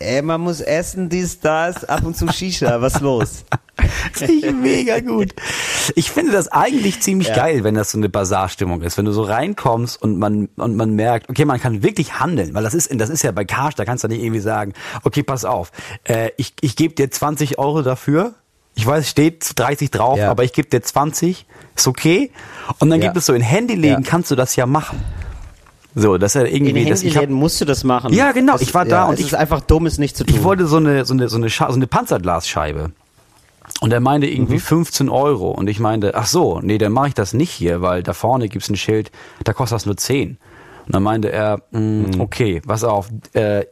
[0.00, 3.44] Ey, man muss essen, dies, das, ab und zu Shisha, was los?
[4.12, 5.34] Finde ich mega gut.
[5.94, 7.36] Ich finde das eigentlich ziemlich Ja.
[7.36, 8.98] geil, wenn das so eine Bazarstimmung ist.
[8.98, 12.62] Wenn du so reinkommst und man, und man merkt, okay, man kann wirklich handeln, weil
[12.62, 14.74] das ist, das ist ja bei Karsch, da kannst du nicht irgendwie sagen,
[15.04, 15.72] okay, pass auf,
[16.04, 18.34] äh, ich, ich gebe dir 20 Euro dafür.
[18.74, 20.30] Ich weiß, es steht 30 drauf, Ja.
[20.30, 22.30] aber ich gebe dir 20, ist okay.
[22.78, 23.06] Und dann Ja.
[23.06, 24.10] gibt es so in Handyläden, Ja.
[24.10, 25.00] kannst du das ja machen.
[25.94, 28.12] So, das ist ja In irgendwie, das, ich hab, musst du das machen.
[28.12, 30.24] Ja, genau, Das, ich war da ja, und ich- ist einfach dumm, es nicht zu
[30.24, 30.34] tun.
[30.36, 32.90] ich wollte so eine, so eine, so eine, Scha so eine Panzerglasscheibe.
[33.80, 35.50] Und er meinte irgendwie 15 Euro.
[35.50, 38.48] Und ich meinte, ach so, nee, dann mache ich das nicht hier, weil da vorne
[38.48, 39.10] gibt's ein Schild,
[39.44, 40.36] da kostet das nur 10.
[40.86, 43.64] Und dann meinte er, mh, okay, pass auf, äh,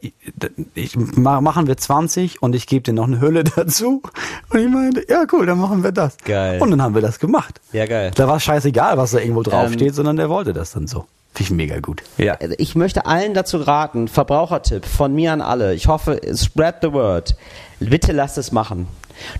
[0.73, 4.01] ich, ma- machen wir 20 und ich gebe dir noch eine Hülle dazu.
[4.49, 6.17] Und ich meinte, ja cool, dann machen wir das.
[6.25, 6.59] Geil.
[6.59, 7.61] Und dann haben wir das gemacht.
[7.71, 8.11] Ja, geil.
[8.15, 11.05] Da war scheißegal, was da irgendwo draufsteht, Ähm, sondern der wollte das dann so.
[11.33, 12.03] Finde ich mega gut.
[12.17, 12.37] Ja.
[12.57, 15.73] Ich möchte allen dazu raten, Verbrauchertipp von mir an alle.
[15.73, 17.35] Ich hoffe, spread the word.
[17.79, 18.87] Bitte lasst es machen.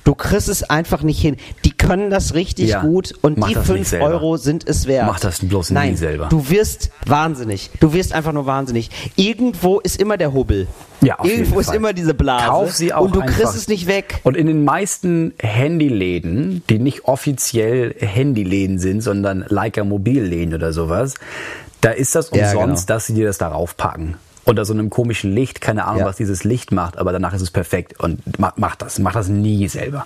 [0.03, 1.35] Du kriegst es einfach nicht hin.
[1.65, 4.05] Die können das richtig Ja, gut und mach die das nicht 5 selber.
[4.05, 5.07] Euro sind es wert.
[5.07, 6.27] Mach das bloß nie Nein, selber.
[6.29, 7.71] Du wirst wahnsinnig.
[7.79, 8.89] Du wirst einfach nur wahnsinnig.
[9.15, 10.67] Irgendwo ist immer der Hubbel.
[11.01, 11.75] Ja, auf Irgendwo jeden ist Fall.
[11.75, 12.45] immer diese Blase.
[12.45, 13.35] Kauf sie auch und du einfach.
[13.35, 14.19] kriegst es nicht weg.
[14.23, 21.15] Und in den meisten Handyläden, die nicht offiziell Handyläden sind, sondern Leica Mobilläden oder sowas,
[21.83, 22.95] da ist das Ja, umsonst, genau.
[22.97, 24.15] dass sie dir das darauf packen.
[24.45, 26.05] Unter so einem komischen Licht, keine Ahnung, Ja.
[26.05, 27.99] was dieses Licht macht, aber danach ist es perfekt.
[27.99, 30.05] Und mach, mach das, mach das nie selber.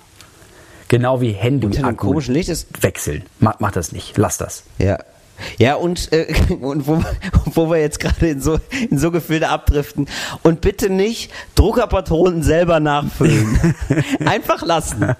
[0.88, 3.24] Genau wie Handy Unter einem Akku komischen Licht ist- wechseln.
[3.40, 4.62] Mach, mach das nicht, lass das.
[4.78, 4.98] Ja.
[5.58, 7.00] Ja, und, äh, und wo,
[7.46, 8.58] wo wir jetzt gerade in so,
[8.90, 10.08] in so Gefilde abdriften.
[10.42, 13.74] Und bitte nicht Druckerpatronen selber nachfüllen.
[14.24, 15.14] Einfach lassen.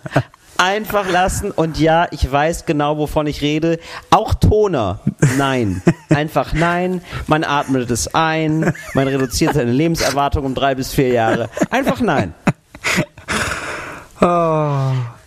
[0.59, 1.51] Einfach lassen.
[1.53, 3.79] Und ja, ich weiß genau, wovon ich rede.
[4.11, 5.01] Auch Toner.
[5.37, 5.83] Nein.
[6.11, 7.01] Einfach nein.
[7.27, 8.75] Man atmet es ein.
[8.95, 11.49] Man reduziert seine Lebenserwartung um drei bis vier Jahre.
[11.71, 12.35] Einfach nein.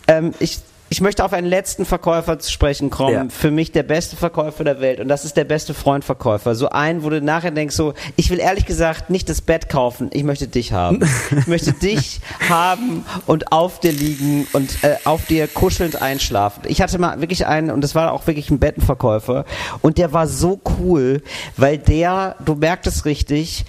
[0.06, 0.60] Ähm, ich,
[0.92, 3.14] ich möchte auf einen letzten Verkäufer zu sprechen kommen.
[3.14, 3.26] Ja.
[3.30, 5.00] Für mich der beste Verkäufer der Welt.
[5.00, 6.54] Und das ist der beste Freundverkäufer.
[6.54, 10.10] So ein, wo du nachher denkst, so, ich will ehrlich gesagt nicht das Bett kaufen,
[10.12, 11.00] ich möchte dich haben.
[11.30, 16.64] ich möchte dich haben und auf dir liegen und äh, auf dir kuschelnd einschlafen.
[16.66, 19.46] Ich hatte mal wirklich einen, und das war auch wirklich ein Bettenverkäufer.
[19.80, 21.22] Und der war so cool,
[21.56, 23.64] weil der, du merkst es richtig,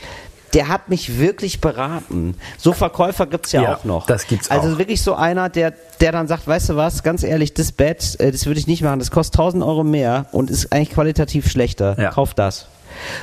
[0.54, 2.36] der hat mich wirklich beraten.
[2.58, 4.06] So Verkäufer gibt's ja, Ja, auch noch.
[4.06, 4.78] das gibt's also auch.
[4.78, 8.32] wirklich so einer, der, der dann sagt, weißt du was, ganz ehrlich, das Bett, äh,
[8.32, 11.99] das würde ich nicht machen, das kostet 1000 Euro mehr und ist eigentlich qualitativ schlechter.
[11.99, 12.12] Ja.
[12.12, 12.68] Kauf das.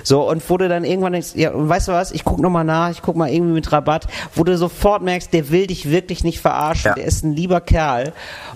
[0.03, 2.65] So, und wo du dann irgendwann denkst, ja, und weißt du was, ich guck nochmal
[2.65, 6.25] nach, ich guck mal irgendwie mit Rabatt, wo du sofort merkst, der will dich wirklich
[6.25, 6.95] nicht verarschen, Ja.
[6.95, 8.13] der ist ein lieber Kerl.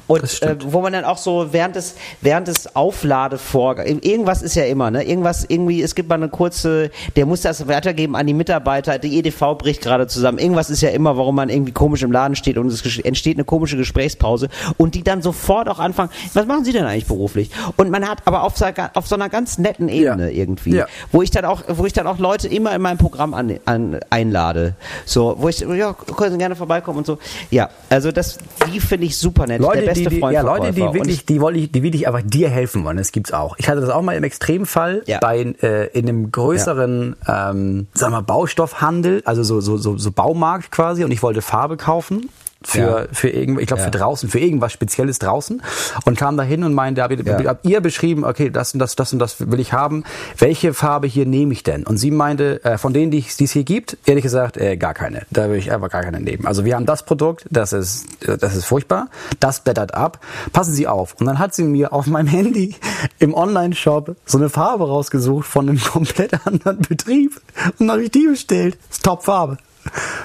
[0.07, 4.65] Und äh, wo man dann auch so während des, während des Aufladevorgangs, irgendwas ist ja
[4.65, 5.03] immer, ne?
[5.05, 9.19] Irgendwas, irgendwie, es gibt mal eine kurze, der muss das weitergeben an die Mitarbeiter, die
[9.19, 10.39] EDV bricht gerade zusammen.
[10.39, 13.45] Irgendwas ist ja immer, warum man irgendwie komisch im Laden steht und es entsteht eine
[13.45, 17.51] komische Gesprächspause und die dann sofort auch anfangen, was machen Sie denn eigentlich beruflich?
[17.77, 20.37] Und man hat aber auf, so- auf so einer ganz netten Ebene Ja.
[20.43, 20.87] irgendwie, Ja.
[21.13, 24.01] Wo ich dann auch, wo ich dann auch Leute immer in meinem Programm an, an,
[24.11, 24.75] einlade.
[25.05, 27.19] So, wo ich, ja, können Sie gerne vorbeikommen und so.
[27.51, 28.39] Ja, also das,
[28.73, 29.61] die finde ich super nett.
[29.61, 32.23] Leute, der beste die, die, Freund ja, Leute, die wirklich, die wollen, die wirklich einfach
[32.25, 32.97] dir helfen wollen.
[32.97, 33.57] Das gibt's auch.
[33.59, 35.19] Ich hatte das auch mal im Extremfall Ja.
[35.21, 40.71] bei äh, in einem größeren, ähm, sagen wir, Baustoffhandel, also so, so, so, so Baumarkt
[40.71, 42.29] quasi, und ich wollte Farbe kaufen.
[42.67, 43.07] Für, Ja.
[43.13, 43.87] für irgend, ich glaube Ja.
[43.87, 45.63] für draußen, für irgendwas Spezielles draußen
[46.07, 48.97] und kam da hin und meinte, habt ihr, habt ihr beschrieben, okay, das und das,
[48.97, 50.05] das und das will ich haben.
[50.39, 51.85] Welche Farbe hier nehme ich denn?
[51.85, 55.23] Und sie meinte, äh, von denen, die es hier gibt, ehrlich gesagt, äh, gar keine.
[55.31, 56.47] Da will ich einfach gar keine nehmen.
[56.47, 58.07] Also wir haben das Produkt, das ist,
[58.41, 59.09] das ist furchtbar,
[59.41, 60.21] das blättert ab.
[60.53, 61.15] Passen Sie auf.
[61.21, 62.75] Und dann hat sie mir auf meinem Handy
[63.19, 67.41] im Online-Shop so eine Farbe rausgesucht von einem komplett anderen Betrieb.
[67.79, 68.79] Und dann habe ich die bestellt.
[68.89, 69.59] Das ist Top-Farbe.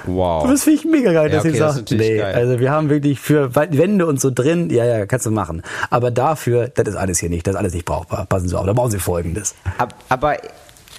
[0.05, 0.47] Wow.
[0.49, 2.33] Das finde ich mega geil, Ja, dass okay, sie das sagt, nee, geil.
[2.35, 5.61] also wir haben wirklich für Wände und so drin, ja, ja, kannst du machen.
[5.89, 8.25] Aber dafür, das ist alles hier nicht, das ist alles nicht brauchbar.
[8.25, 9.55] Passen Sie auf, da brauchen Sie Folgendes.
[9.77, 10.37] Ab- Aber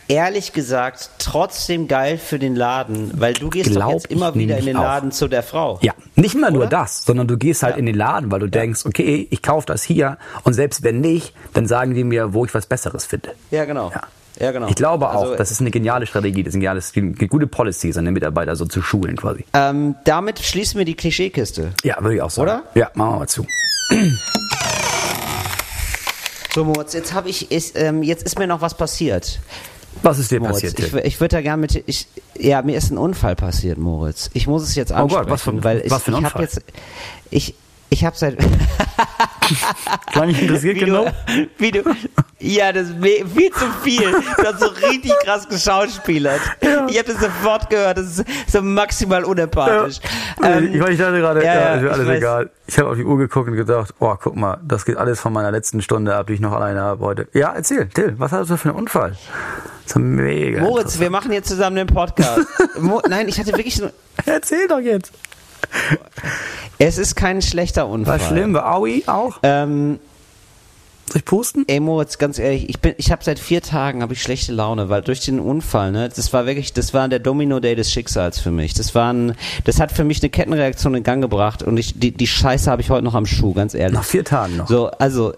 [0.08, 4.58] ehrlich gesagt, trotzdem geil für den Laden, weil du gehst Glaub doch jetzt immer wieder
[4.58, 4.82] in den auch.
[4.82, 5.78] Laden zu der Frau.
[5.82, 7.78] Ja, nicht immer nur das, sondern du gehst halt Ja.
[7.78, 11.32] in den Laden, weil du denkst, okay, ich kaufe das hier und selbst wenn nicht,
[11.54, 13.30] dann sagen die mir, wo ich was Besseres finde.
[13.50, 13.90] Ja, genau.
[13.94, 14.02] Ja.
[14.40, 14.68] Ja, genau.
[14.68, 17.46] Ich glaube auch, Also, das ist eine geniale Strategie, das ist ein geniales, eine gute
[17.46, 19.44] Policy, seine Mitarbeiter so zu schulen quasi.
[19.52, 21.72] ähm, damit schließen wir die Klischeekiste.
[21.84, 22.48] Ja, würde ich auch sagen.
[22.50, 22.62] Oder?
[22.74, 23.46] Ja, machen wir mal zu.
[26.52, 29.38] So, Moritz, jetzt habe ich, ist, ähm, jetzt ist mir noch was passiert.
[30.02, 30.78] Was ist dir Moritz, passiert?
[30.80, 34.30] ich, ich würde da gerne mit, ich, ja, mir ist ein Unfall passiert, Moritz.
[34.32, 36.14] Ich muss es jetzt Oh ansprechen, Gott, was für ein- weil ich, was für ein
[36.14, 36.32] ich Unfall?
[36.32, 36.62] habe jetzt,
[37.30, 37.54] ich,
[37.90, 38.36] ich habe seit,
[40.12, 41.06] Klang ich interessiert wie genug?
[41.06, 41.82] du, wie du,
[42.38, 44.12] ja, das ist viel zu viel.
[44.12, 46.40] Du hast so richtig krass geschauspielert.
[46.88, 47.98] Ich habe das sofort gehört.
[47.98, 49.98] Das ist so maximal unempathisch.
[50.42, 52.16] Ähm, ich, ich dachte gerade, ja, ja, ja, ist mir ich alles weiß.
[52.16, 52.50] egal.
[52.66, 55.32] Ich habe auf die Uhr geguckt und gedacht, oh, guck mal, das geht alles von
[55.32, 57.28] meiner letzten Stunde ab, die ich noch alleine habe heute.
[57.32, 59.16] Ja, erzähl, Till, was hast du für einen Unfall?
[59.84, 60.62] Das ist mega.
[60.62, 62.46] Moritz, wir machen jetzt zusammen den Podcast.
[62.78, 63.92] Mo Nein, ich hatte wirklich nur,
[64.24, 65.12] Erzähl doch jetzt.
[66.78, 68.20] es ist kein schlechter Unfall.
[68.20, 69.38] War schlimm, war Aui auch?
[69.42, 69.98] Ähm,
[71.10, 71.64] Soll ich pusten?
[71.66, 74.90] Ey Moritz, ganz ehrlich, ich bin, ich habe seit vier Tagen habe ich schlechte Laune,
[74.90, 78.38] weil durch den Unfall, ne, das war wirklich, das war der Domino Day des Schicksals
[78.38, 78.74] für mich.
[78.74, 79.34] Das war ein,
[79.64, 82.80] das hat für mich eine Kettenreaktion in Gang gebracht und ich, die, die Scheiße habe
[82.80, 83.94] ich heute noch am Schuh, ganz ehrlich.
[83.94, 84.68] Nach vier Tagen noch.
[84.68, 85.32] So, also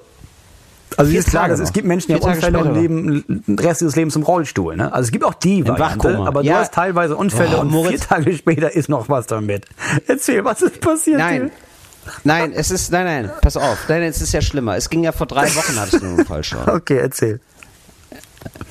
[0.99, 3.82] also vier ist klar, dass es gibt Menschen, die haben Unfälle und leben den Rest
[3.82, 4.76] ihres Lebens im Rollstuhl.
[4.76, 4.93] Ne?
[4.93, 6.26] Also es gibt auch die Variante, Wachkoma.
[6.28, 6.55] aber Ja.
[6.55, 7.90] du hast teilweise Unfälle Oh, und Moritz.
[8.07, 9.66] vier Tage später ist noch was damit.
[10.07, 11.18] Erzähl, was ist passiert?
[11.18, 11.51] nein.
[12.24, 14.76] Nein, es ist, nein, nein, pass auf, nein, es ist ja schlimmer.
[14.76, 16.59] Es ging ja vor drei Wochen, hatte ich den Unfall schon.
[16.66, 17.38] Okay, erzähl.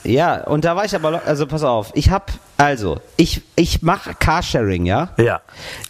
[0.03, 4.13] Ja, und da war ich aber, also pass auf, ich hab, Also, ich, ich mache
[4.13, 5.09] Carsharing, ja?
[5.17, 5.41] Ja.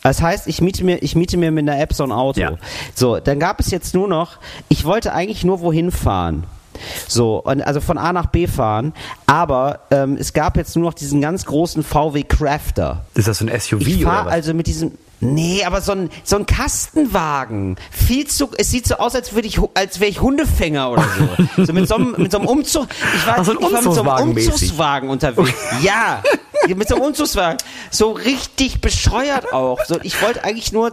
[0.03, 2.39] Das heißt, ich miete mir, ich miete mir mit einer App so ein Auto.
[2.39, 2.53] Ja.
[2.95, 4.37] So, dann gab es jetzt nur noch,
[4.69, 6.45] ich wollte eigentlich nur wohin fahren.
[7.09, 8.93] So, und also von A nach B fahren,
[9.27, 13.05] aber ähm, es gab jetzt nur noch diesen ganz großen VW Crafter.
[13.15, 14.33] Ist das so ein SUV Ich oder fahre was?
[14.33, 14.93] also mit diesem.
[15.19, 17.75] Nee, aber so ein, so ein Kastenwagen.
[17.91, 21.03] Viel zu, es sieht so aus, als würde ich, als wäre ich Hundefänger oder
[21.57, 21.65] so.
[21.65, 22.87] so mit so einem, mit so einem Umzug.
[23.15, 24.29] Ich war, Ach, so ein ich war mit so einem.
[24.29, 25.53] Umzugswagen unterwegs.
[25.83, 26.23] Ja.
[26.67, 27.57] Mit so einem Umzugswagen.
[27.89, 29.83] So richtig bescheuert auch.
[29.85, 30.91] So, ich wollte eigentlich nur,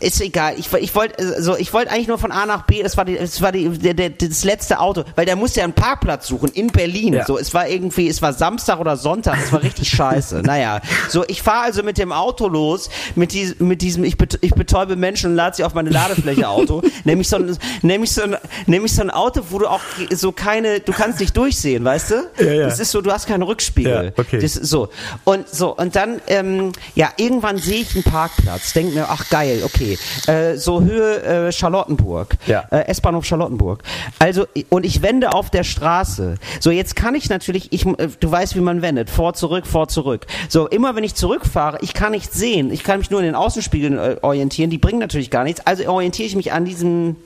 [0.00, 0.54] ist egal.
[0.58, 2.82] Ich, ich wollte, so, ich wollte eigentlich nur von A nach B.
[2.82, 5.64] Das war die, das war die, der, der, das letzte Auto, weil der musste ja
[5.64, 7.14] einen Parkplatz suchen in Berlin.
[7.14, 7.26] Ja.
[7.26, 9.38] So, es war irgendwie, es war Samstag oder Sonntag.
[9.42, 10.42] Es war richtig scheiße.
[10.42, 14.38] Naja, so, ich fahre also mit dem Auto los, mit, dies, mit diesem, ich, bet,
[14.40, 16.82] ich betäube Menschen und lade sie auf meine Ladefläche Auto.
[17.04, 18.36] nämlich so ein, nämlich so ein,
[18.66, 19.80] nämlich so ein Auto, wo du auch
[20.10, 22.14] so keine, du kannst nicht durchsehen, weißt du?
[22.38, 22.64] Ja, ja.
[22.66, 24.12] Das ist so, du hast keinen Rückspiegel.
[24.16, 24.38] Ja, okay.
[24.40, 24.85] Das ist so.
[25.24, 29.62] Und so, und dann, ähm, ja, irgendwann sehe ich einen Parkplatz, denke mir, ach geil,
[29.64, 29.98] okay.
[30.26, 32.36] Äh, so Höhe äh, Charlottenburg.
[32.46, 32.64] Ja.
[32.70, 33.82] Äh, S-Bahnhof Charlottenburg.
[34.18, 36.36] Also, und ich wende auf der Straße.
[36.60, 39.10] So, jetzt kann ich natürlich, ich, äh, du weißt, wie man wendet.
[39.10, 40.26] Vor, zurück, vor, zurück.
[40.48, 42.70] So, immer wenn ich zurückfahre, ich kann nichts sehen.
[42.72, 44.70] Ich kann mich nur in den Außenspiegeln äh, orientieren.
[44.70, 45.66] Die bringen natürlich gar nichts.
[45.66, 47.16] Also orientiere ich mich an diesem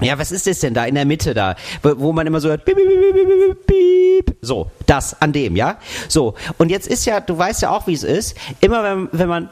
[0.00, 2.64] ja, was ist das denn da in der Mitte da, wo man immer so hört,
[2.64, 5.78] piep, piep, piep, so, das an dem, ja?
[6.08, 9.28] So, und jetzt ist ja, du weißt ja auch, wie es ist, immer wenn, wenn
[9.28, 9.48] man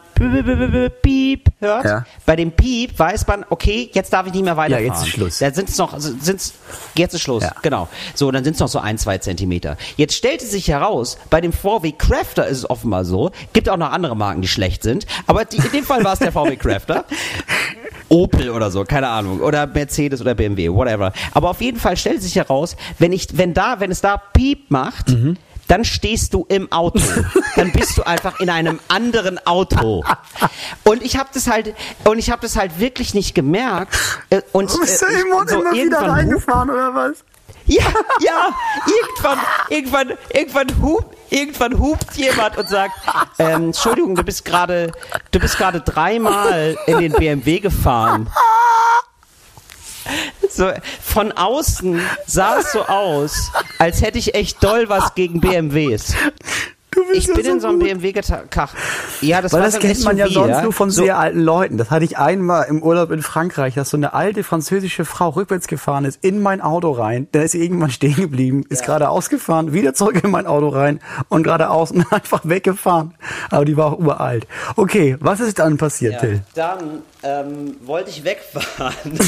[1.02, 2.04] piep, hört, Ja.
[2.26, 4.86] bei dem Piep weiß man, okay, jetzt darf ich nicht mehr weiterfahren.
[4.86, 5.38] jetzt ist Schluss.
[5.38, 6.54] Da sind's noch, sind's,
[6.94, 7.54] jetzt ist Schluss, Ja.
[7.62, 7.88] genau.
[8.14, 9.76] So, dann sind's noch so ein, zwei Zentimeter.
[9.96, 13.90] Jetzt stellte sich heraus, bei dem VW Crafter ist es offenbar so, gibt auch noch
[13.92, 17.04] andere Marken, die schlecht sind, aber die, in dem Fall war es der VW Crafter.
[18.12, 21.12] Opel oder so, keine Ahnung, oder Mercedes oder BMW, whatever.
[21.32, 24.70] Aber auf jeden Fall stellt sich heraus, wenn ich, wenn da, wenn es da Piep
[24.70, 25.36] macht, Mhm.
[25.68, 26.98] dann stehst du im Auto.
[27.56, 30.04] dann bist du einfach in einem anderen Auto.
[30.84, 33.94] Und ich habe das halt, und ich habe das halt wirklich nicht gemerkt.
[34.30, 35.48] äh, Und äh, ich- so irgendwann
[36.32, 37.24] hupt- oder was?
[37.74, 38.54] Ja, ja,
[38.86, 42.94] irgendwann, irgendwann, irgendwann hupt, irgendwann hupt jemand und sagt,
[43.38, 44.92] ähm, Entschuldigung, du bist gerade,
[45.30, 48.30] du bist gerade dreimal in den BMW gefahren.
[50.50, 56.14] So, von außen sah es so aus, als hätte ich echt doll was gegen BMWs.
[57.12, 58.74] Ich bin in so einem BMW getaucht.
[59.20, 61.76] Ja, das Weil das so kennt man ja sonst nur von so, sehr alten Leuten.
[61.78, 65.66] Das hatte ich einmal im Urlaub in Frankreich, dass so eine alte französische Frau rückwärts
[65.68, 67.28] gefahren ist in mein Auto rein.
[67.32, 71.00] Dann ist sie irgendwann stehen geblieben, ist gerade ausgefahren, wieder zurück in mein Auto rein
[71.28, 73.14] und geradeaus und einfach weggefahren.
[73.50, 74.46] Aber die war auch uralt.
[74.76, 76.42] Okay, was ist dann passiert, Ja, Till?
[76.54, 78.94] dann ähm, wollte ich wegfahren.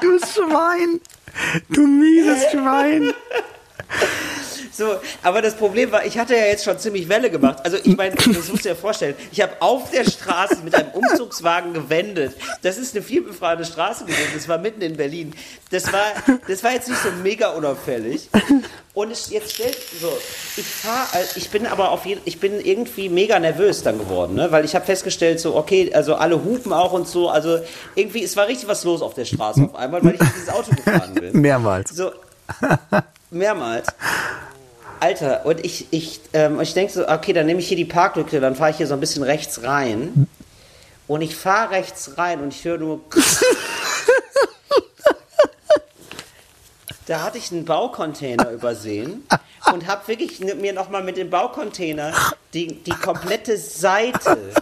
[0.00, 1.00] Du Schwein!
[1.70, 3.12] Du mieses Schwein!
[4.72, 7.58] So, aber das Problem war, ich hatte ja jetzt schon ziemlich Welle gemacht.
[7.64, 9.14] Also ich meine, das musst du dir vorstellen.
[9.30, 12.34] Ich habe auf der Straße mit einem Umzugswagen gewendet.
[12.62, 14.30] Das ist eine vielbefahrene Straße gewesen.
[14.34, 15.34] Das war mitten in Berlin.
[15.70, 16.04] Das war,
[16.48, 18.30] das war jetzt nicht so mega unauffällig.
[18.94, 20.12] Und es, jetzt stellt so,
[20.56, 24.52] ich fahre, ich bin aber auf jeden, ich bin irgendwie mega nervös dann geworden, ne?
[24.52, 27.58] weil ich habe festgestellt, so okay, also alle hupen auch und so, also
[27.94, 30.50] irgendwie, es war richtig was los auf der Straße auf einmal, weil ich in dieses
[30.50, 31.32] Auto gefahren bin.
[31.40, 31.90] Mehrmals.
[31.90, 32.12] So,
[33.30, 33.86] mehrmals.
[35.02, 38.38] Alter, und ich, ich, ähm, ich denke so, okay, dann nehme ich hier die Parklücke,
[38.38, 40.28] dann fahre ich hier so ein bisschen rechts rein.
[41.08, 43.00] Und ich fahre rechts rein und ich höre nur.
[47.06, 49.26] da hatte ich einen Baucontainer übersehen
[49.72, 52.14] und habe wirklich mir nochmal mit dem Baucontainer
[52.54, 54.52] die, die komplette Seite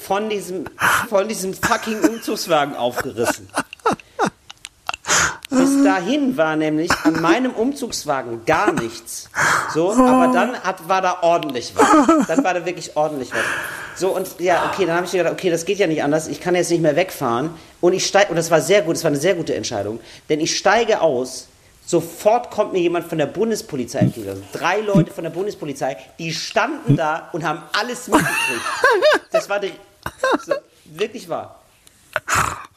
[0.00, 0.64] von diesem,
[1.10, 3.46] von diesem fucking Umzugswagen aufgerissen.
[5.92, 9.28] Dahin war nämlich an meinem Umzugswagen gar nichts.
[9.74, 12.26] So, aber dann hat, war da ordentlich was.
[12.26, 13.44] Dann war da wirklich ordentlich was.
[14.00, 16.28] So, und ja, okay, dann habe ich gedacht, okay, das geht ja nicht anders.
[16.28, 17.50] Ich kann jetzt nicht mehr wegfahren.
[17.82, 20.00] Und ich steige, und das war sehr gut, das war eine sehr gute Entscheidung.
[20.30, 21.48] Denn ich steige aus,
[21.84, 24.30] sofort kommt mir jemand von der Bundespolizei entgegen.
[24.30, 28.62] Also drei Leute von der Bundespolizei, die standen da und haben alles mitgekriegt.
[29.30, 29.72] Das war die,
[30.42, 30.54] so,
[30.86, 31.61] wirklich wahr.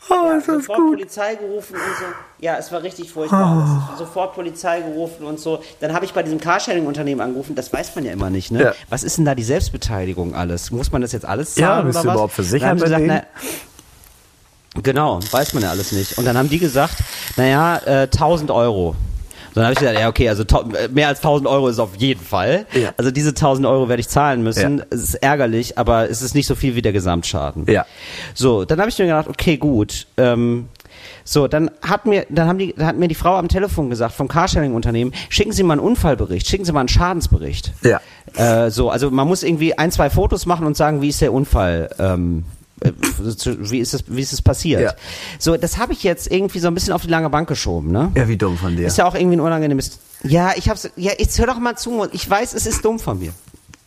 [0.10, 0.92] Oh, Ja, ist das sofort gut.
[0.98, 2.06] Polizei gerufen und so.
[2.40, 3.90] Ja, es war richtig furchtbar.
[3.94, 5.62] Es- Sofort Polizei gerufen und so.
[5.80, 7.56] Dann habe ich bei diesem Carsharing-Unternehmen angerufen.
[7.56, 8.62] Das weiß man ja immer nicht, ne?
[8.62, 8.74] Ja.
[8.90, 10.70] Was ist denn da die Selbstbeteiligung alles?
[10.72, 12.14] Muss man das jetzt alles Ja, zahlen bist oder du was?
[12.16, 13.28] überhaupt versichert Dann haben sie bei gesagt,
[14.76, 16.18] na, Genau, weiß man ja alles nicht.
[16.18, 16.96] Und dann haben die gesagt,
[17.38, 18.96] naja, äh, 1000 Euro.
[19.56, 20.44] Dann habe ich gesagt, ja, okay, also
[20.92, 22.66] mehr als 1000 Euro ist auf jeden Fall.
[22.74, 22.92] Ja.
[22.98, 24.78] Also diese 1000 Euro werde ich zahlen müssen.
[24.80, 24.86] Ja.
[24.90, 27.66] Es ist ärgerlich, aber es ist nicht so viel wie der Gesamtschaden.
[27.70, 27.86] Ja.
[28.34, 30.08] So, dann habe ich mir gedacht, okay, gut.
[30.18, 30.68] Ähm,
[31.28, 34.14] So, dann hat mir, dann haben die, dann hat mir die Frau am Telefon gesagt
[34.14, 37.74] vom Carsharing-Unternehmen, schicken Sie mal einen Unfallbericht, schicken Sie mal einen Schadensbericht.
[37.84, 38.00] Ja.
[38.36, 41.34] Äh, so, also man muss irgendwie ein, zwei Fotos machen und sagen, wie ist der
[41.34, 44.82] Unfall, ähm, äh, wie ist es, wie ist es passiert?
[44.82, 44.94] Ja.
[45.40, 48.12] So, das habe ich jetzt irgendwie so ein bisschen auf die lange Bank geschoben, ne?
[48.16, 48.88] Ja, wie dumm von dir.
[48.88, 50.00] Ist ja auch irgendwie ein unangenehmes.
[50.24, 50.90] Ja, ich hab's.
[50.96, 52.08] Ja, jetzt hör doch mal zu.
[52.12, 53.32] Ich weiß, es ist dumm von mir.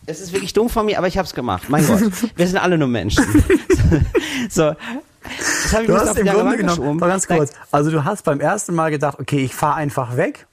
[0.05, 1.69] Es ist wirklich dumm von mir, aber ich hab's gemacht.
[1.69, 2.01] Mein Gott,
[2.35, 3.23] wir sind alle nur Menschen.
[4.49, 4.73] so,
[5.21, 6.99] das habe ich Du hast im Grunde Bank genommen, geschoben.
[6.99, 10.47] ganz kurz, also du hast beim ersten Mal gedacht, okay, ich fahre einfach weg.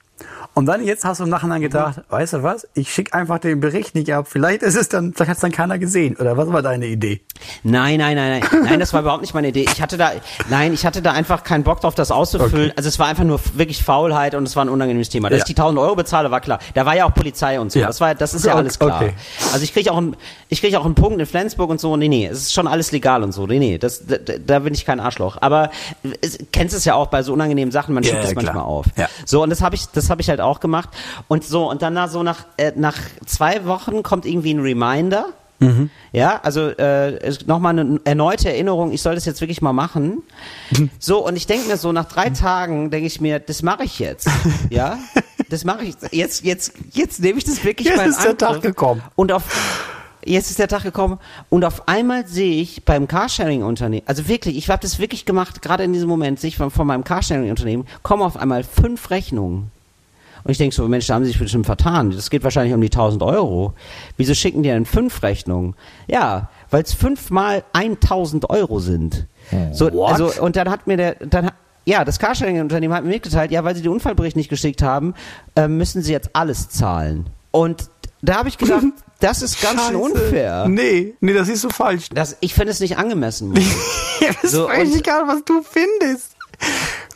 [0.54, 3.60] Und dann jetzt hast du im Nachhinein gedacht, weißt du was, ich schicke einfach den
[3.60, 4.26] Bericht nicht ab.
[4.28, 6.16] Vielleicht ist es dann, vielleicht hat es dann keiner gesehen.
[6.16, 7.20] Oder was war deine Idee?
[7.62, 8.62] Nein, nein, nein, nein.
[8.64, 9.66] Nein, das war überhaupt nicht meine Idee.
[9.72, 10.12] Ich hatte da,
[10.48, 12.72] nein, ich hatte da einfach keinen Bock drauf, das auszufüllen.
[12.76, 15.28] Also es war einfach nur wirklich Faulheit und es war ein unangenehmes Thema.
[15.30, 15.42] Dass Ja.
[15.44, 16.58] ich die 1000 Euro bezahle, war klar.
[16.74, 17.78] Da war ja auch Polizei und so.
[17.78, 17.86] Ja.
[17.88, 18.58] Das war, das ist ja Okay.
[18.60, 19.00] alles klar.
[19.02, 19.14] Okay.
[19.52, 20.16] Also ich kriege auch einen,
[20.48, 21.96] ich kriege auch einen Punkt in Flensburg und so.
[21.96, 23.46] Nee, nee, es ist schon alles legal und so.
[23.46, 25.38] Nee, nee, das, da, da bin ich kein Arschloch.
[25.40, 25.70] Aber
[26.20, 28.44] es, kennst es ja auch bei so unangenehmen Sachen, man schiebt ja, das klar.
[28.44, 28.86] manchmal auf.
[28.96, 29.08] Ja.
[29.24, 30.88] So, und das habe ich, das habe ich halt auch gemacht.
[31.28, 35.26] Und so, und dann nach, so nach, äh, nach zwei Wochen kommt irgendwie ein Reminder.
[36.12, 40.22] Ja, also äh, nochmal eine erneute Erinnerung, ich soll das jetzt wirklich mal machen.
[40.98, 43.98] So, und ich denke mir so, nach drei Tagen denke ich mir, das mache ich
[43.98, 44.28] jetzt.
[44.70, 44.98] Ja,
[45.48, 48.30] das mache ich jetzt, jetzt, jetzt nehme ich das wirklich Jetzt mal in ist der
[48.30, 48.38] Angriff.
[48.38, 49.02] Tag gekommen.
[49.14, 49.44] Und auf
[50.24, 54.68] Jetzt ist der Tag gekommen und auf einmal sehe ich beim Carsharing-Unternehmen, also wirklich, ich
[54.68, 58.22] habe das wirklich gemacht, gerade in diesem Moment, sehe ich von, von meinem Carsharing-Unternehmen, kommen
[58.22, 59.70] auf einmal fünf Rechnungen.
[60.46, 62.12] Und ich denke so, Mensch, da haben sie sich bestimmt vertan.
[62.12, 63.74] Das geht wahrscheinlich um die 1000 Euro.
[64.16, 65.74] Wieso schicken die denn fünf Rechnungen?
[66.06, 69.26] Ja, weil es fünfmal 1000 Euro sind.
[69.72, 70.12] So, What?
[70.12, 71.50] also, und dann hat mir der, dann
[71.84, 75.14] ja, das Carsharing-Unternehmen hat mir mitgeteilt, ja, weil sie den Unfallbericht nicht geschickt haben,
[75.54, 77.30] äh, müssen sie jetzt alles zahlen.
[77.52, 77.90] Und
[78.22, 78.84] da habe ich gedacht,
[79.20, 80.66] das ist ganz schön unfair.
[80.68, 82.08] Nee, nee, das siehst du falsch.
[82.12, 83.54] Das, ich finde es nicht angemessen.
[84.42, 86.35] Das So, weiß ich gar nicht, was du findest.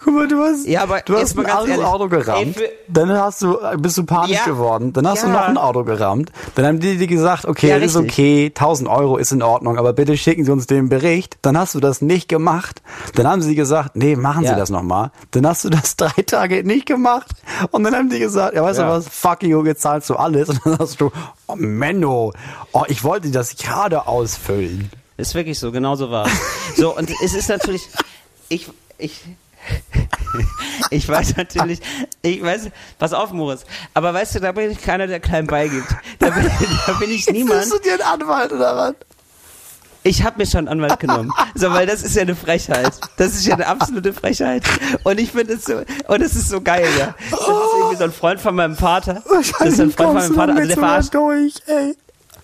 [0.02, 2.58] Guck mal, du hast, Ja, aber du hast mal ein ganz anderes ehrlich, Auto gerammt,
[2.58, 4.44] ey, dann hast du, bist du panisch Ja.
[4.46, 5.32] geworden, dann hast du Ja.
[5.34, 9.18] noch ein Auto gerammt, dann haben die dir gesagt, okay, Ja, ist okay, 1000 Euro
[9.18, 11.36] ist in Ordnung, aber bitte schicken Sie uns den Bericht.
[11.42, 12.80] Dann hast du das nicht gemacht.
[13.14, 15.10] Dann haben sie gesagt, nee, machen Sie das nochmal.
[15.32, 17.26] Dann hast du das drei Tage nicht gemacht.
[17.70, 18.86] Und dann haben die gesagt, ja, weißt Ja.
[18.86, 20.48] du was, fuck you, jetzt zahlst du alles.
[20.48, 21.10] Und dann hast du,
[21.46, 22.32] oh Menno,
[22.72, 24.90] oh, ich wollte das gerade ausfüllen.
[25.18, 26.26] Ist wirklich so, genau so war
[26.74, 27.86] So, und es ist natürlich,
[28.48, 28.66] ich,
[29.00, 29.22] ich,
[30.90, 31.80] ich weiß natürlich,
[32.22, 35.88] ich weiß, pass auf, Moritz, aber weißt du, da bin ich keiner, der klein beigibt.
[36.18, 36.50] Da bin,
[36.86, 37.60] da bin ich niemand.
[37.60, 38.94] Bist du dir ein Anwalt oder was?
[40.02, 41.30] Ich habe mir schon einen Anwalt genommen.
[41.54, 42.90] So, weil das ist ja eine Frechheit.
[43.18, 44.62] Das ist ja eine absolute Frechheit.
[45.04, 47.14] Und ich finde es so, und es ist so geil, ja.
[47.30, 49.22] Das ist irgendwie so ein Freund von meinem Vater.
[49.28, 51.14] Das ist ein Freund von meinem Vater, also der verarscht.
[51.14, 51.94] durch, ey.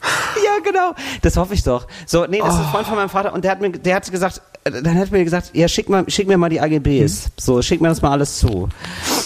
[0.45, 0.95] Ja, genau.
[1.23, 1.87] Das hoffe ich doch.
[2.07, 4.11] So, nee, das ist ein Freund von meinem Vater und der hat mir, der hat
[4.11, 7.31] gesagt, äh, dann hat mir gesagt, ja, schick mal, schick mir mal die AGBs.
[7.37, 8.69] So, schick mir das mal alles zu.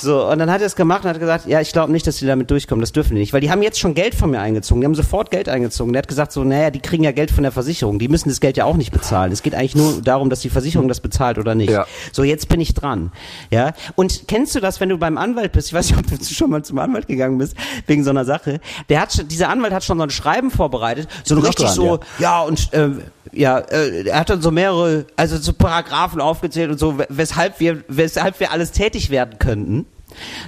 [0.01, 2.16] So, und dann hat er es gemacht und hat gesagt, ja, ich glaube nicht, dass
[2.16, 2.80] die damit durchkommen.
[2.80, 4.80] Das dürfen die nicht, weil die haben jetzt schon Geld von mir eingezogen.
[4.80, 5.92] Die haben sofort Geld eingezogen.
[5.92, 7.98] Der hat gesagt so, naja, die kriegen ja Geld von der Versicherung.
[7.98, 9.32] Die müssen das Geld ja auch nicht bezahlen.
[9.32, 11.70] Es geht eigentlich nur darum, dass die Versicherung das bezahlt oder nicht.
[11.70, 11.86] Ja.
[12.12, 13.12] So, jetzt bin ich dran.
[13.51, 13.72] Ja.
[13.94, 15.68] Und kennst du das, wenn du beim Anwalt bist?
[15.68, 17.55] Ich weiß nicht, ob du schon mal zum Anwalt gegangen bist,
[17.86, 18.61] wegen so einer Sache.
[18.88, 21.09] Der hat schon, dieser Anwalt hat schon so ein Schreiben vorbereitet.
[21.24, 25.05] So auch richtig dran, so, ja, und, ähm, ja, äh, er hat dann so mehrere,
[25.16, 29.86] also so Paragraphen aufgezählt und so, we- weshalb wir, weshalb wir alles tätig werden könnten.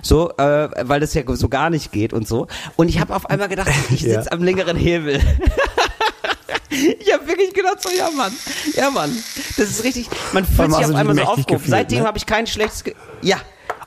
[0.02, 2.46] So, äh, weil das ja so gar nicht geht und so.
[2.76, 4.20] Und ich habe auf einmal gedacht, ich Ja.
[4.22, 5.20] sitze am längeren Hebel.
[6.70, 8.32] ich habe wirklich gedacht, so, ja Mann,
[8.74, 9.10] ja Mann,
[9.56, 12.06] das ist richtig, man fühlt sich auf einmal so gefühlt, Seitdem ne?
[12.06, 13.36] habe ich kein schlechtes, Ge ja.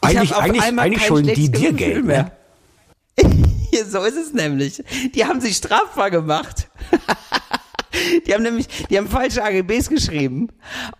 [0.03, 2.31] Ich Eigentlich- hab auf eigentlich- einmal eigentlich kein schulden die dir Gefühl Geld, mehr.
[3.89, 4.83] so ist es nämlich.
[5.15, 6.67] Die haben sich strafbar gemacht.
[8.27, 10.49] Die haben nämlich, die haben falsche AGBs geschrieben.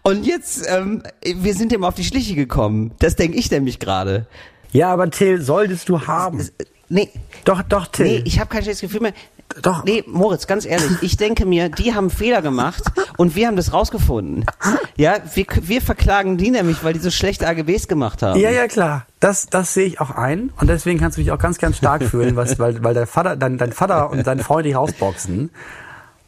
[0.01, 2.93] Und jetzt, ähm, wir sind dem auf die Schliche gekommen.
[2.99, 4.27] Das denke ich nämlich gerade.
[4.75, 6.45] Ja, aber Till, solltest du haben.
[6.89, 7.09] Nee,
[7.45, 8.05] Doch, doch, Till.
[8.05, 9.13] nee, ich habe kein schlechtes Gefühl mehr.
[9.61, 9.85] Doch.
[9.85, 12.83] Nee, Moritz, ganz ehrlich, ich denke mir, die haben Fehler gemacht
[13.15, 14.45] und wir haben das rausgefunden.
[14.97, 18.37] Ja, wir, wir verklagen die nämlich, weil die so schlechte AGBs gemacht haben.
[18.37, 19.05] Ja, ja, klar.
[19.21, 20.51] Das, das sehe ich auch ein.
[20.59, 23.37] Und deswegen kannst du dich auch ganz, ganz stark fühlen, was, weil, weil dein Vater,
[23.37, 25.51] dein, dein Vater und dein Freund dich rausboxen.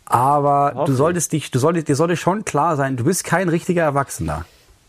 [0.05, 3.83] Aber du solltest dich, du solltest, dir sollte schon klar sein, du bist kein richtiger
[3.83, 4.45] Erwachsener.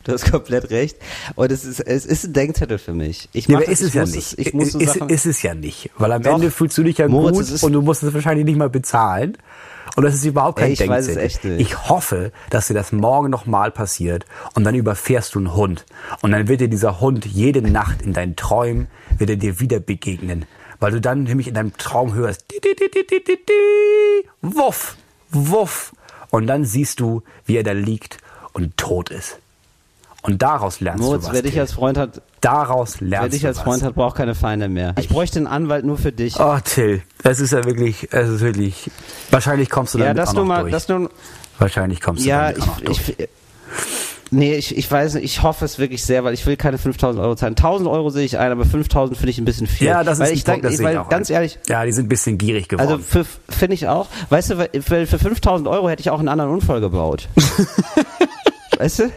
[0.09, 0.96] Du hast komplett recht.
[1.34, 3.28] Und es ist, es ist ein Denkzettel für mich.
[3.34, 4.32] Ich Ja, mach das, ist es ich ja muss nicht.
[4.32, 5.90] Es, ich muss so ist, Sachen, ist es ja nicht.
[5.98, 6.36] Weil am Doch.
[6.36, 8.70] Ende fühlst du dich ja Moritz, gut es und du musst es wahrscheinlich nicht mal
[8.70, 9.36] bezahlen.
[9.96, 11.26] Und das ist überhaupt kein Ey, ich weiß es Denkzettel.
[11.26, 11.61] echt nicht.
[11.61, 15.84] Ich hoffe, dass dir das morgen nochmal passiert und dann überfährst du einen Hund.
[16.22, 18.86] Und dann wird dir dieser Hund jede Nacht in deinen Träumen,
[19.18, 20.46] wird er dir wieder begegnen.
[20.80, 24.96] Weil du dann nämlich in deinem Traum hörst, di, di, di, di, di, di, wuff,
[25.32, 25.92] wuff.
[26.30, 28.16] Und dann siehst du, wie er da liegt
[28.54, 29.38] und tot ist.
[30.22, 31.34] Und daraus lernst Moritz, du was.
[31.34, 33.60] wer dich als Freund hat, daraus wer lernst dich du als.
[33.60, 34.94] Freund hat, braucht keine Feinde mehr.
[34.98, 36.38] Ich bräuchte einen Anwalt nur für dich.
[36.40, 38.90] Oh, Till, es ist ja wirklich, es ist wirklich,
[39.30, 40.72] wahrscheinlich kommst du ja, damit dass auch noch mal, durch.
[40.72, 41.08] dass du,
[41.58, 43.14] wahrscheinlich kommst du ja, damit auch noch ich, durch.
[43.18, 43.28] ich,
[44.32, 47.22] nee, ich, ich weiß nicht, ich hoffe es wirklich sehr, weil ich will keine 5000
[47.24, 47.52] Euro zahlen.
[47.52, 49.86] 1000 Euro sehe ich ein, aber 5000 finde ich ein bisschen viel.
[49.86, 51.34] ja, das weil ist ich ein Punkt, das weil ich ganz ein.
[51.34, 52.88] ehrlich, Ja, die sind ein bisschen gierig geworden.
[52.90, 56.18] also für, finde ich auch, weißt du, weil weil für 5000 Euro hätte ich auch
[56.18, 57.28] einen anderen Unfall gebaut.
[58.79, 59.12] weißt du?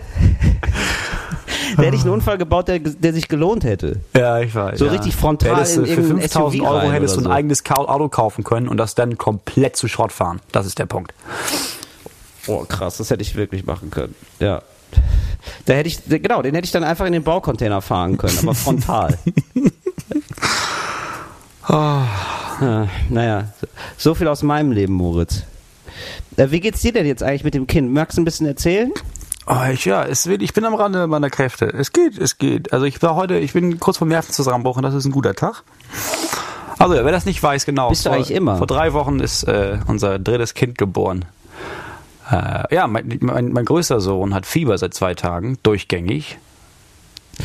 [1.77, 3.99] Da hätte ich einen Unfall gebaut, der, der sich gelohnt hätte.
[4.15, 4.79] Ja, ich weiß.
[4.79, 4.91] So ja.
[4.91, 7.35] richtig frontal Hättest in für irgendein 5000 SUV Euro hättest du oder ein so.
[7.35, 10.41] eigenes Auto kaufen können und das dann komplett zu Schrott fahren.
[10.51, 11.13] Das ist der Punkt.
[12.47, 14.15] Oh, krass, das hätte ich wirklich machen können.
[14.39, 14.61] Ja.
[15.65, 18.55] Da hätte ich, genau, den hätte ich dann einfach in den Baucontainer fahren können, aber
[18.55, 19.17] frontal.
[21.63, 22.07] Ah,
[23.09, 23.53] naja,
[23.95, 25.43] so viel aus meinem Leben, Moritz.
[26.35, 27.93] Äh, wie geht's dir denn jetzt eigentlich mit dem Kind?
[27.93, 28.91] Magst du ein bisschen erzählen?
[29.47, 31.65] Oh, ich, ja, es wird, ich bin am Rande meiner Kräfte.
[31.65, 32.73] Es geht, es geht.
[32.73, 35.63] Also ich war heute, ich bin kurz vor Nervenzusammenbruch und das ist ein guter Tag.
[36.77, 37.89] Also wer das nicht weiß, genau.
[37.89, 38.57] Bist du vor, eigentlich immer?
[38.57, 41.25] Vor drei Wochen ist äh, unser drittes Kind geboren.
[42.31, 46.37] Äh, ja, mein, mein, mein größter Sohn hat Fieber seit zwei Tagen, durchgängig.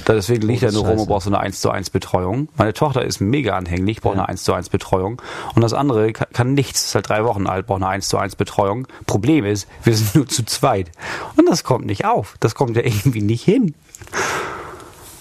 [0.07, 2.49] Deswegen liegt das nur rum und braucht so eine 1 zu 1 Betreuung.
[2.57, 4.23] Meine Tochter ist mega anhänglich, braucht Ja.
[4.23, 5.21] eine 1 zu 1 Betreuung.
[5.55, 8.19] Und das andere kann, kann nichts, ist halt drei Wochen alt, braucht eine 1 zu
[8.19, 8.87] 1 Betreuung.
[9.07, 10.91] Problem ist, wir sind nur zu zweit.
[11.37, 12.35] Und das kommt nicht auf.
[12.41, 13.75] Das kommt ja irgendwie nicht hin.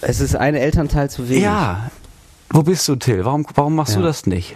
[0.02, 1.44] Es ist ein Elternteil zu wenig.
[1.44, 1.90] Ja.
[2.52, 3.26] Wo bist du, Till?
[3.26, 4.06] Warum, warum machst du Ja.
[4.06, 4.56] das nicht?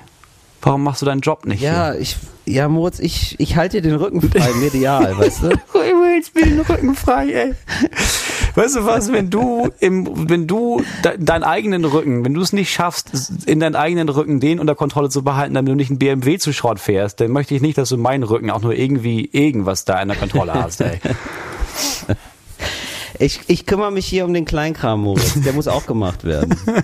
[0.61, 1.61] Warum machst du deinen Job nicht?
[1.61, 5.49] Ja, ich, ja, Moritz, ich, ich halte dir den Rücken frei, medial, weißt du?
[5.49, 7.53] Du hältst mir den Rücken frei, ey.
[8.55, 12.51] Weißt du was, wenn du im, wenn du de, deinen eigenen Rücken, wenn du es
[12.53, 13.11] nicht schaffst,
[13.45, 16.51] in deinen eigenen Rücken den unter Kontrolle zu behalten, damit du nicht einen BMW zu
[16.53, 20.01] Schrott fährst, dann möchte ich nicht, dass du meinen Rücken auch nur irgendwie irgendwas da
[20.01, 20.99] in der Kontrolle hast, ey.
[23.21, 25.33] Ich, ich kümmere mich hier um den Kleinkram, Moritz.
[25.41, 26.55] Der muss auch gemacht werden.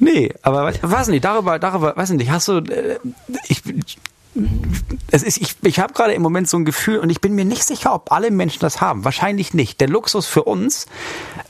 [0.00, 3.00] Nee, aber we- weiß nicht, darüber, darüber, weiß nicht, hast du, äh,
[3.48, 3.62] ich,
[5.10, 7.44] es ist, ich, ich habe gerade im Moment so ein Gefühl und ich bin mir
[7.44, 9.04] nicht sicher, ob alle Menschen das haben.
[9.04, 9.80] Wahrscheinlich nicht.
[9.80, 10.86] Der Luxus für uns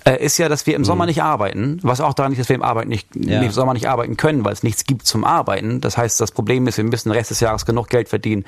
[0.04, 2.56] äh, ist ja, dass wir im Sommer nicht arbeiten, was auch daran liegt, dass wir
[2.56, 3.42] im, Arbeit nicht, Ja.
[3.42, 5.80] im Sommer nicht arbeiten können, weil es nichts gibt zum Arbeiten.
[5.80, 8.44] Das heißt, das Problem ist, wir müssen den Rest des Jahres genug Geld verdienen,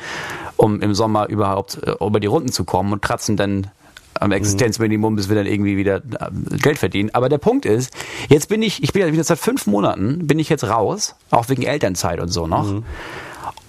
[0.56, 3.66] um im Sommer überhaupt äh, über die Runden zu kommen und kratzen dann
[4.14, 7.10] am Existenzminimum, bis wir dann irgendwie wieder äh, Geld verdienen.
[7.14, 7.92] Aber der Punkt ist,
[8.28, 11.62] jetzt bin ich, ich bin jetzt seit fünf Monaten, bin ich jetzt raus, auch wegen
[11.62, 12.82] Elternzeit und so noch.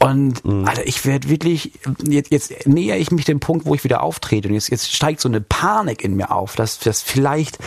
[0.02, 1.74] Und Alter, ich werde wirklich,
[2.04, 4.48] jetzt, jetzt näher ich mich dem Punkt, wo ich wieder auftrete.
[4.48, 7.60] Und jetzt, jetzt steigt so eine Panik in mir auf, dass, dass vielleicht,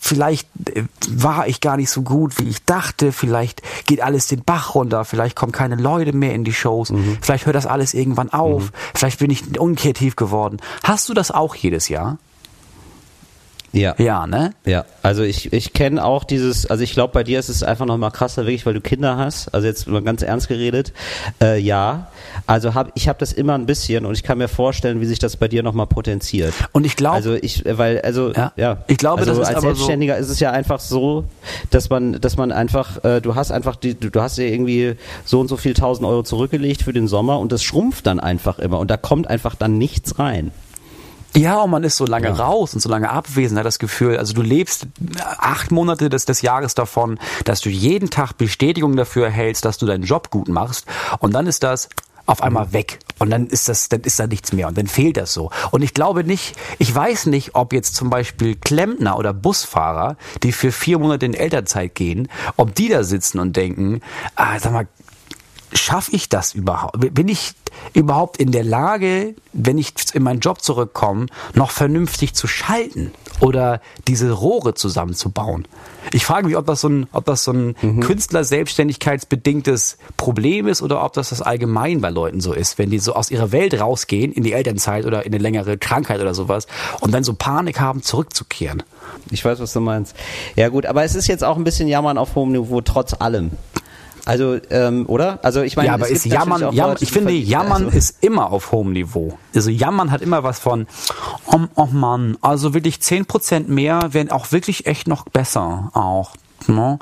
[0.00, 4.42] vielleicht äh, war ich gar nicht so gut, wie ich dachte, vielleicht geht alles den
[4.42, 8.32] Bach runter, vielleicht kommen keine Leute mehr in die Shows, vielleicht hört das alles irgendwann
[8.32, 10.58] auf, vielleicht bin ich unkreativ geworden.
[10.82, 12.18] Hast du das auch jedes Jahr?
[13.76, 13.94] Ja.
[13.98, 14.52] Ja, ne?
[14.64, 17.84] Ja, also ich, ich kenne auch dieses, also ich glaube, bei dir ist es einfach
[17.86, 19.52] noch mal krasser, wirklich, weil du Kinder hast.
[19.54, 20.92] Also jetzt mal ganz ernst geredet.
[21.42, 22.08] Äh, ja,
[22.46, 25.18] also hab, ich habe das immer ein bisschen und ich kann mir vorstellen, wie sich
[25.18, 26.54] das bei dir noch mal potenziert.
[26.72, 28.52] Und ich glaube, Also ich, weil, also Ja.
[28.56, 31.24] ja, Ich glaube, also das ist als aber so- Selbstständiger ist es ja einfach so,
[31.70, 34.94] dass man, dass man einfach, äh, du hast einfach die, du, du hast ja irgendwie
[35.24, 38.58] so und so viel tausend Euro zurückgelegt für den Sommer und das schrumpft dann einfach
[38.58, 40.50] immer und da kommt einfach dann nichts rein.
[41.36, 44.32] Ja, und man ist so lange raus und so lange abwesend, hat das Gefühl, also
[44.32, 44.86] du lebst
[45.38, 49.86] acht Monate des, des Jahres davon, dass du jeden Tag Bestätigung dafür erhältst, dass du
[49.86, 50.86] deinen Job gut machst
[51.20, 51.88] und dann ist das
[52.26, 52.98] auf einmal weg.
[53.18, 55.50] Und dann ist das, dann ist da nichts mehr und dann fehlt das so.
[55.70, 60.52] Und ich glaube nicht, ich weiß nicht, ob jetzt zum Beispiel Klempner oder Busfahrer, die
[60.52, 64.02] für vier Monate in Elternzeit gehen, ob die da sitzen und denken,
[64.34, 64.88] ah, sag mal,
[65.76, 67.14] schaffe ich das überhaupt?
[67.14, 67.52] Bin ich
[67.94, 73.80] überhaupt in der Lage, wenn ich in meinen Job zurückkomme, noch vernünftig zu schalten oder
[74.08, 75.66] diese Rohre zusammenzubauen?
[76.12, 81.04] Ich frage mich, ob das so ein, ob das so ein Künstler-Selbstständigkeitsbedingtes Problem ist oder
[81.04, 84.32] ob das das allgemein bei Leuten so ist, wenn die so aus ihrer Welt rausgehen
[84.32, 86.66] in die Elternzeit oder in eine längere Krankheit oder sowas
[87.00, 88.82] und dann so Panik haben, zurückzukehren.
[89.30, 90.14] Ich weiß, was du meinst.
[90.54, 93.52] Ja gut, aber es ist jetzt auch ein bisschen Jammern auf hohem Niveau, trotz allem.
[94.26, 95.38] Also, ähm, oder?
[95.42, 98.50] Also ich meine, ja, aber es ist Jammern, Jammern ich finde, Jammern also, ist immer
[98.50, 99.38] auf hohem Niveau.
[99.54, 100.88] Also Jammern hat immer was von,
[101.46, 106.32] oh, oh Mann, also wirklich 10% mehr wären auch wirklich echt noch besser auch.
[106.66, 106.98] Ne?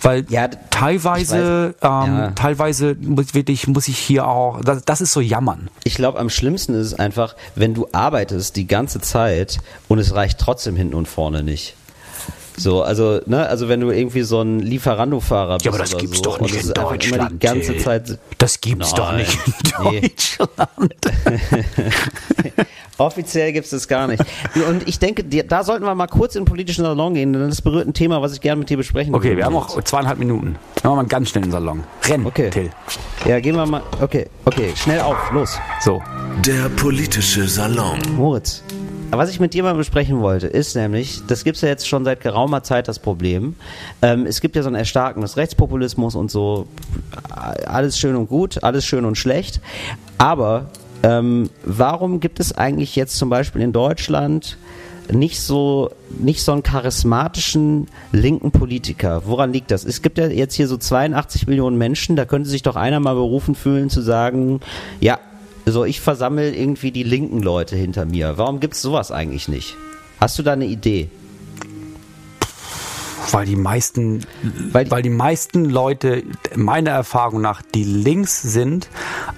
[0.00, 2.30] Weil Ja, teilweise, ähm, Ja.
[2.36, 5.70] teilweise muss, wirklich, muss ich hier auch, das, das ist so Jammern.
[5.82, 10.14] Ich glaube, am schlimmsten ist es einfach, wenn du arbeitest die ganze Zeit und es
[10.14, 11.74] reicht trotzdem hinten und vorne nicht.
[12.56, 15.64] So, also, ne, also wenn du irgendwie so ein Lieferando-Fahrer bist.
[15.66, 17.32] Ja, aber das oder gibt's so, doch nicht in Deutschland.
[17.32, 17.76] die ganze.
[17.78, 18.18] Zeit.
[18.38, 19.18] Das gibt's doch Nein.
[19.18, 20.00] nicht in Nee.
[20.00, 20.94] Deutschland.
[22.98, 24.22] Offiziell gibt es das gar nicht.
[24.68, 27.60] Und ich denke, da sollten wir mal kurz in den politischen Salon gehen, denn das
[27.60, 29.38] berührt ein Thema, was ich gerne mit dir besprechen Okay, würde.
[29.38, 30.52] wir haben noch zweieinhalb Minuten.
[30.84, 31.82] Machen wir mal ganz schnell in den Salon.
[32.04, 32.50] Renn, Okay.
[32.50, 32.70] Till.
[33.26, 33.82] Ja, gehen wir mal.
[34.00, 35.58] Okay, okay, schnell auf, los.
[35.80, 36.00] So.
[36.46, 37.98] Der politische Salon.
[38.16, 38.62] Moritz,
[39.10, 42.04] was ich mit dir mal besprechen wollte, ist nämlich, das gibt es ja jetzt schon
[42.04, 43.54] seit geraumer Zeit das Problem.
[44.02, 46.66] Ähm, es gibt ja so ein Erstarken des Rechtspopulismus und so.
[47.66, 49.60] Alles schön und gut, alles schön und schlecht.
[50.18, 50.70] Aber
[51.02, 54.56] ähm, warum gibt es eigentlich jetzt zum Beispiel in Deutschland
[55.12, 59.22] nicht so nicht so einen charismatischen linken Politiker.
[59.26, 59.84] Woran liegt das?
[59.84, 63.14] Es gibt ja jetzt hier so 82 Millionen Menschen, da könnte sich doch einer mal
[63.14, 64.60] berufen fühlen zu sagen,
[65.00, 65.18] ja,
[65.66, 68.34] so ich versammle irgendwie die linken Leute hinter mir.
[68.36, 69.76] Warum gibt es sowas eigentlich nicht?
[70.20, 71.08] Hast du da eine Idee?
[73.30, 74.20] Weil die meisten,
[74.70, 76.22] Weil- weil, die meisten Leute,
[76.54, 78.88] meiner Erfahrung nach, die links sind,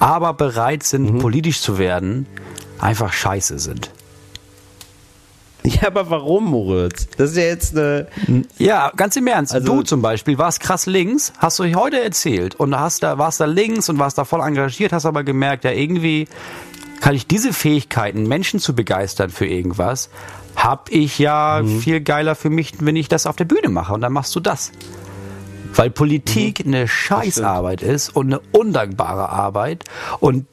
[0.01, 1.19] aber bereit sind, Mhm.
[1.19, 2.27] politisch zu werden,
[2.79, 3.91] einfach scheiße sind.
[5.81, 7.09] Ja, aber warum, Moritz?
[7.17, 8.07] Das ist ja jetzt eine.
[8.59, 9.53] Ja, ganz im Ernst.
[9.55, 13.41] Also- du zum Beispiel warst krass links, hast du heute erzählt und hast da, warst
[13.41, 16.29] da links und warst da voll engagiert, hast aber gemerkt, ja, irgendwie
[17.01, 20.09] kann ich diese Fähigkeiten, Menschen zu begeistern für irgendwas,
[20.55, 21.81] hab ich ja Mhm.
[21.81, 24.41] viel geiler für mich, wenn ich das auf der Bühne mache und dann machst du
[24.41, 24.73] das.
[25.77, 26.75] Weil Politik Mhm.
[26.75, 29.85] eine Scheißarbeit ist und eine undankbare Arbeit.
[30.21, 30.47] Und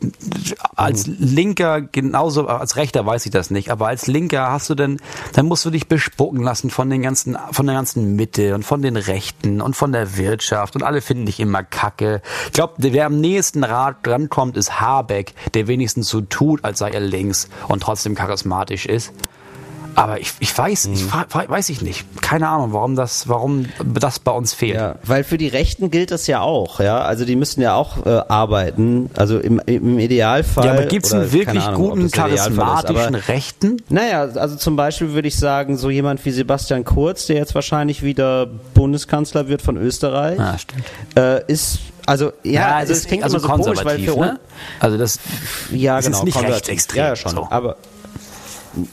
[0.75, 1.15] als Mhm.
[1.19, 4.97] Linker, genauso als Rechter weiß ich das nicht, aber als Linker hast du dann,
[5.33, 8.81] dann musst du dich bespucken lassen von den ganzen, von der ganzen Mitte und von
[8.81, 12.21] den Rechten und von der Wirtschaft und alle finden dich immer kacke.
[12.47, 16.89] Ich glaube, wer am nächsten Rat drankommt, ist Habeck, der wenigstens so tut, als sei
[16.91, 19.13] er links und trotzdem charismatisch ist.
[19.95, 21.11] Aber ich, ich weiß, ich Mhm.
[21.47, 22.05] weiß ich nicht.
[22.21, 24.75] Keine Ahnung, warum das, warum das bei uns fehlt.
[24.75, 26.99] Ja, weil für die Rechten gilt das ja auch, ja.
[27.01, 29.09] Also die müssen ja auch äh, arbeiten.
[29.15, 30.65] Also im, im Idealfall.
[30.65, 33.77] Ja, aber gibt's oder einen wirklich Ahnung, guten, ist, charismatischen Rechten?
[33.89, 38.03] Naja, also zum Beispiel würde ich sagen, so jemand wie Sebastian Kurz, der jetzt wahrscheinlich
[38.03, 40.83] wieder Bundeskanzler wird von Österreich, Ja, stimmt.
[41.15, 44.39] äh, ist, also, ja, also es klingt also immer so komisch, weil für uns, ne?
[44.79, 45.19] Also das,
[45.71, 46.97] ja, es genau, ist nicht rechtsextrem.
[46.99, 47.31] Ja, ja, schon.
[47.31, 47.47] So.
[47.49, 47.77] Aber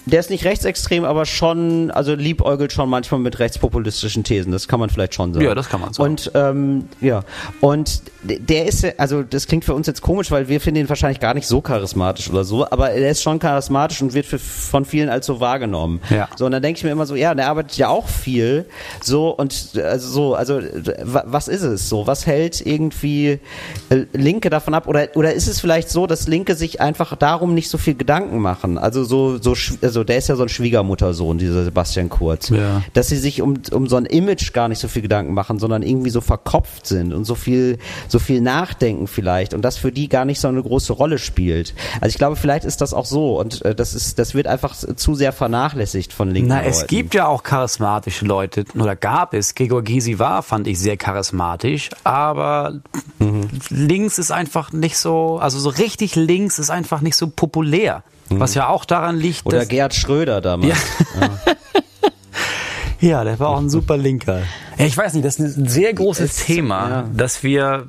[0.07, 4.53] der ist nicht rechtsextrem, aber schon, also liebäugelt schon manchmal mit rechtspopulistischen Thesen.
[4.53, 5.45] Das kann man vielleicht schon sagen.
[5.45, 6.11] Ja, das kann man sagen.
[6.11, 7.23] Und ähm, ja,
[7.61, 11.21] und der ist, also das klingt für uns jetzt komisch, weil wir finden ihn wahrscheinlich
[11.21, 14.85] gar nicht so charismatisch oder so, aber er ist schon charismatisch und wird für, von
[14.85, 16.01] vielen als so wahrgenommen.
[16.11, 16.29] Ja.
[16.37, 18.67] So und dann denke ich mir immer so, ja, der arbeitet ja auch viel,
[19.03, 20.61] so und also so, also
[21.03, 22.07] wa- was ist es so?
[22.07, 23.39] Was hält irgendwie
[23.89, 24.87] äh, Linke davon ab?
[24.87, 28.39] Oder oder ist es vielleicht so, dass Linke sich einfach darum nicht so viel Gedanken
[28.41, 28.77] machen?
[28.77, 32.83] Also so so also der ist ja so ein Schwiegermuttersohn, dieser Sebastian Kurz, Ja.
[32.93, 35.83] dass sie sich um um so ein Image gar nicht so viel Gedanken machen, sondern
[35.83, 40.09] irgendwie so verkopft sind und so viel so viel nachdenken vielleicht und das für die
[40.09, 41.75] gar nicht so eine große Rolle spielt.
[42.01, 44.75] Also ich glaube, vielleicht ist das auch so und äh, das ist das wird einfach
[44.77, 46.89] zu sehr vernachlässigt von linken Na, es Leuten.
[46.89, 49.55] gibt ja auch charismatische Leute, oder gab es.
[49.55, 52.81] Gregor Gysi war, fand ich sehr charismatisch, aber
[53.71, 58.03] links ist einfach nicht so, also so richtig links ist einfach nicht so populär.
[58.31, 60.79] Was ja auch daran liegt, Oder dass, Gerhard Schröder damals.
[63.01, 64.43] Ja, der war auch ein super Linker.
[64.77, 67.05] Ja, ich weiß nicht, das ist ein sehr großes Es- Thema, ja.
[67.15, 67.87] dass wir,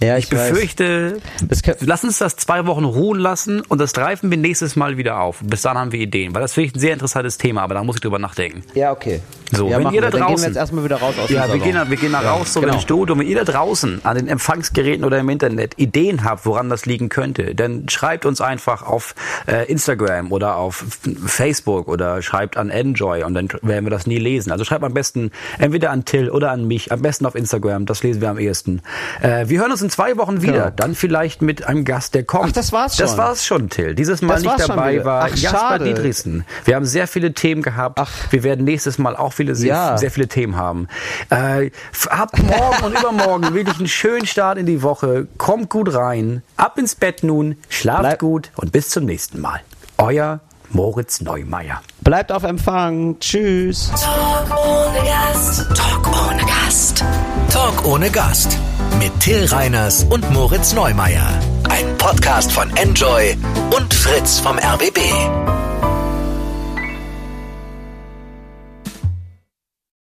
[0.00, 3.92] Ja, ich, ich befürchte, Das kann- lass uns das zwei Wochen ruhen lassen und das
[3.92, 5.40] greifen wir nächstes Mal wieder auf.
[5.42, 7.82] Bis dann haben wir Ideen, weil das finde ich ein sehr interessantes Thema, aber da
[7.82, 8.62] muss ich drüber nachdenken.
[8.74, 9.20] Ja, okay.
[9.52, 10.10] So, ja, wenn ihr da wir.
[10.10, 11.62] Dann gehen wir draußen- jetzt erstmal wieder raus aus Ja, wir Salon.
[11.62, 12.72] gehen, da- wir gehen da Ja, raus so genau.
[12.72, 13.18] in den Studio.
[13.18, 17.08] Wenn ihr da draußen an den Empfangsgeräten oder im Internet Ideen habt, woran das liegen
[17.08, 19.14] könnte, dann schreibt uns einfach auf
[19.46, 20.84] äh, Instagram oder auf
[21.26, 24.52] Facebook oder schreibt an Enjoy und dann werden wir das nie lesen.
[24.52, 28.02] Also schreibt am besten entweder an Till oder an mich, am besten auf Instagram, das
[28.02, 28.82] lesen wir am ehesten.
[29.20, 30.70] Äh, wir hören uns in zwei Wochen wieder, Genau.
[30.76, 32.46] dann vielleicht mit einem Gast, der kommt.
[32.48, 33.18] Ach, das war's Das schon.
[33.18, 33.94] war's schon, Till.
[33.94, 35.04] Dieses Mal Das nicht dabei wieder.
[35.04, 35.84] war Ach, Jasper schade.
[35.84, 36.44] Dietrichsen.
[36.64, 37.98] Wir haben sehr viele Themen gehabt.
[38.00, 38.10] Ach.
[38.30, 39.98] Wir werden nächstes Mal auch viele sehr, Ja.
[39.98, 40.88] sehr viele Themen haben.
[41.30, 41.70] Äh,
[42.10, 45.26] habt morgen und übermorgen wirklich einen schönen Start in die Woche.
[45.38, 46.42] Kommt gut rein.
[46.56, 47.56] Ab ins Bett nun.
[47.68, 49.60] Schlaft Bleib- gut und bis zum nächsten Mal.
[49.98, 50.40] Euer
[50.70, 51.82] Moritz Neumeier.
[52.00, 53.16] Bleibt auf Empfang.
[53.20, 53.90] Tschüss.
[53.90, 55.66] Talk ohne Gast.
[55.76, 57.04] Talk ohne Gast.
[57.50, 58.56] Talk ohne Gast.
[58.98, 61.28] Mit Till Reiners und Moritz Neumeier.
[61.68, 63.36] Ein Podcast von Enjoy
[63.76, 64.98] und Fritz vom RBB.